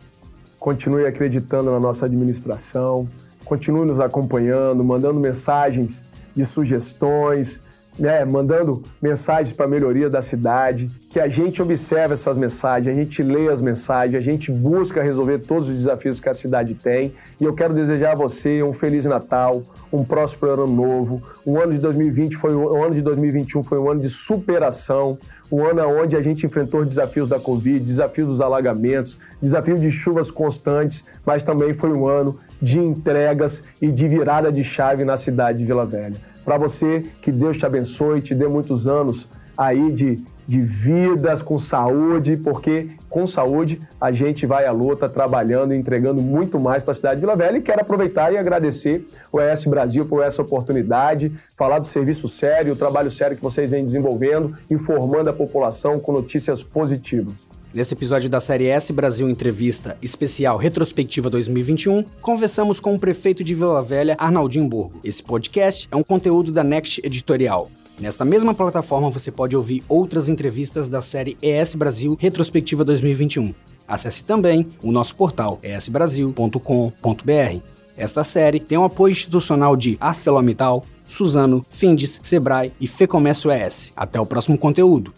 continue 0.59 1.07
acreditando 1.07 1.71
na 1.71 1.79
nossa 1.79 2.07
administração, 2.07 3.07
continue 3.45 3.87
nos 3.87 4.01
acompanhando, 4.01 4.83
mandando 4.83 5.21
mensagens 5.21 6.05
de 6.35 6.45
sugestões, 6.45 7.63
né, 7.99 8.25
mandando 8.25 8.83
mensagens 9.01 9.53
para 9.53 9.67
a 9.67 9.69
melhoria 9.69 10.11
da 10.11 10.21
cidade, 10.21 10.91
que 11.09 11.19
a 11.19 11.29
gente 11.29 11.63
observe 11.63 12.13
essas 12.13 12.37
mensagens, 12.37 12.97
a 12.97 13.01
gente 13.01 13.23
lê 13.23 13.49
as 13.49 13.61
mensagens, 13.61 14.15
a 14.15 14.23
gente 14.23 14.53
busca 14.53 15.03
resolver 15.03 15.39
todos 15.39 15.69
os 15.69 15.75
desafios 15.75 16.21
que 16.21 16.29
a 16.29 16.35
cidade 16.35 16.75
tem. 16.75 17.15
E 17.41 17.45
eu 17.45 17.55
quero 17.55 17.73
desejar 17.73 18.13
a 18.13 18.15
você 18.15 18.63
um 18.63 18.73
feliz 18.73 19.07
Natal, 19.07 19.63
um 19.93 20.05
próspero 20.05 20.65
ano 20.65 20.67
novo. 20.67 21.23
O 21.45 21.59
ano 21.59 21.73
de 21.73 21.79
2020 21.79 22.37
foi 22.37 22.55
o 22.55 22.85
ano 22.85 22.95
de 22.95 23.03
2021 23.03 23.63
foi 23.63 23.79
um 23.79 23.91
ano 23.91 24.01
de 24.01 24.09
superação, 24.09 25.19
um 25.51 25.65
ano 25.65 25.83
onde 26.03 26.17
a 26.17 26.23
gente 26.23 26.45
enfrentou 26.45 26.85
desafios 26.85 27.29
da 27.29 27.39
Covid, 27.39 27.81
desafios 27.81 28.29
dos 28.29 28.41
alagamentos, 28.41 29.19
desafio 29.41 29.79
de 29.79 29.91
chuvas 29.91 30.31
constantes, 30.31 31.07
mas 31.25 31.43
também 31.45 31.73
foi 31.73 31.93
um 31.93 32.07
ano 32.07 32.39
de 32.61 32.79
entregas 32.79 33.65
e 33.81 33.91
de 33.91 34.09
virada 34.09 34.51
de 34.53 34.65
chave 34.65 35.05
na 35.05 35.17
cidade 35.17 35.59
de 35.59 35.65
Vila 35.65 35.87
Velha. 35.87 36.36
Para 36.47 36.59
você, 36.59 37.05
que 37.21 37.33
Deus 37.33 37.57
te 37.57 37.67
abençoe, 37.67 38.23
te 38.23 38.33
dê 38.33 38.47
muitos 38.47 38.87
anos 38.87 39.29
aí 39.59 39.93
de, 39.93 40.23
de 40.47 40.61
vidas 40.61 41.43
com 41.43 41.59
saúde, 41.59 42.37
porque 42.37 42.89
com 43.09 43.27
saúde 43.27 43.81
a 44.01 44.13
gente 44.13 44.47
vai 44.47 44.67
à 44.67 44.73
luta 44.73 45.09
trabalhando 45.09 45.73
e 45.75 45.77
entregando 45.77 46.21
muito 46.21 46.61
mais 46.61 46.83
para 46.83 46.93
a 46.93 46.95
cidade 46.95 47.17
de 47.17 47.21
Vila 47.27 47.37
Velha. 47.37 47.59
E 47.59 47.63
quero 47.63 47.81
aproveitar 47.81 48.33
e 48.33 48.39
agradecer 48.39 49.07
o 49.33 49.41
ES 49.41 49.65
Brasil 49.67 50.05
por 50.07 50.23
essa 50.23 50.43
oportunidade, 50.43 51.33
falar 51.57 51.79
do 51.79 51.87
serviço 51.87 52.29
sério, 52.29 52.75
o 52.75 52.77
trabalho 52.77 53.11
sério 53.11 53.37
que 53.37 53.43
vocês 53.43 53.71
vêm 53.71 53.85
desenvolvendo, 53.85 54.55
informando 54.71 55.31
a 55.31 55.33
população 55.33 55.99
com 55.99 56.13
notícias 56.13 56.63
positivas. 56.63 57.49
Nesse 57.75 57.93
episódio 57.93 58.31
da 58.31 58.41
série 58.41 58.69
S 58.69 58.91
Brasil 58.93 59.29
Entrevista 59.29 59.97
Especial 60.01 60.57
Retrospectiva 60.57 61.29
2021, 61.29 62.05
conversamos 62.23 62.81
com 62.81 62.95
o 62.95 62.99
prefeito 62.99 63.45
de 63.45 63.55
Vila 63.55 63.83
Velha, 63.83 64.17
Arnaldinho 64.19 64.67
Borgo. 64.69 64.99
Esse 65.05 65.23
podcast 65.23 65.87
é 65.91 65.97
um 65.97 66.03
conteúdo 66.03 66.53
da 66.53 66.65
Next 66.65 67.03
Editorial. 67.05 67.71
Nesta 67.99 68.25
mesma 68.25 68.55
plataforma 68.55 69.11
você 69.11 69.31
pode 69.31 69.57
ouvir 69.57 69.83
outras 69.89 70.29
entrevistas 70.29 70.87
da 70.87 71.01
série 71.01 71.37
ES 71.41 71.75
Brasil 71.75 72.17
Retrospectiva 72.21 72.85
2021. 72.85 73.55
Acesse 73.89 74.25
também 74.25 74.69
o 74.83 74.93
nosso 74.93 75.17
portal 75.17 75.59
esbrasil.com.br. 75.63 77.61
Esta 77.97 78.23
série 78.23 78.61
tem 78.61 78.77
o 78.77 78.85
apoio 78.85 79.13
institucional 79.13 79.77
de 79.77 79.97
ArcelorMittal, 79.99 80.85
Suzano, 81.05 81.65
Findes, 81.71 82.21
Sebrae 82.23 82.73
e 82.79 82.87
Fecomércio 82.87 83.51
ES. 83.51 83.93
Até 83.97 84.21
o 84.21 84.27
próximo 84.27 84.59
conteúdo. 84.59 85.15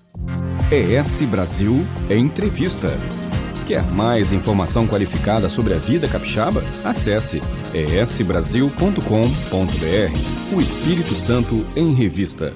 ES 0.70 1.22
Brasil 1.22 1.84
Entrevista. 2.08 2.88
Quer 3.66 3.82
mais 3.92 4.32
informação 4.32 4.86
qualificada 4.86 5.48
sobre 5.48 5.74
a 5.74 5.78
vida 5.78 6.08
capixaba? 6.08 6.62
Acesse 6.84 7.42
esbrasil.com.br. 7.74 10.56
O 10.56 10.60
Espírito 10.60 11.14
Santo 11.14 11.66
em 11.76 11.92
Revista. 11.92 12.54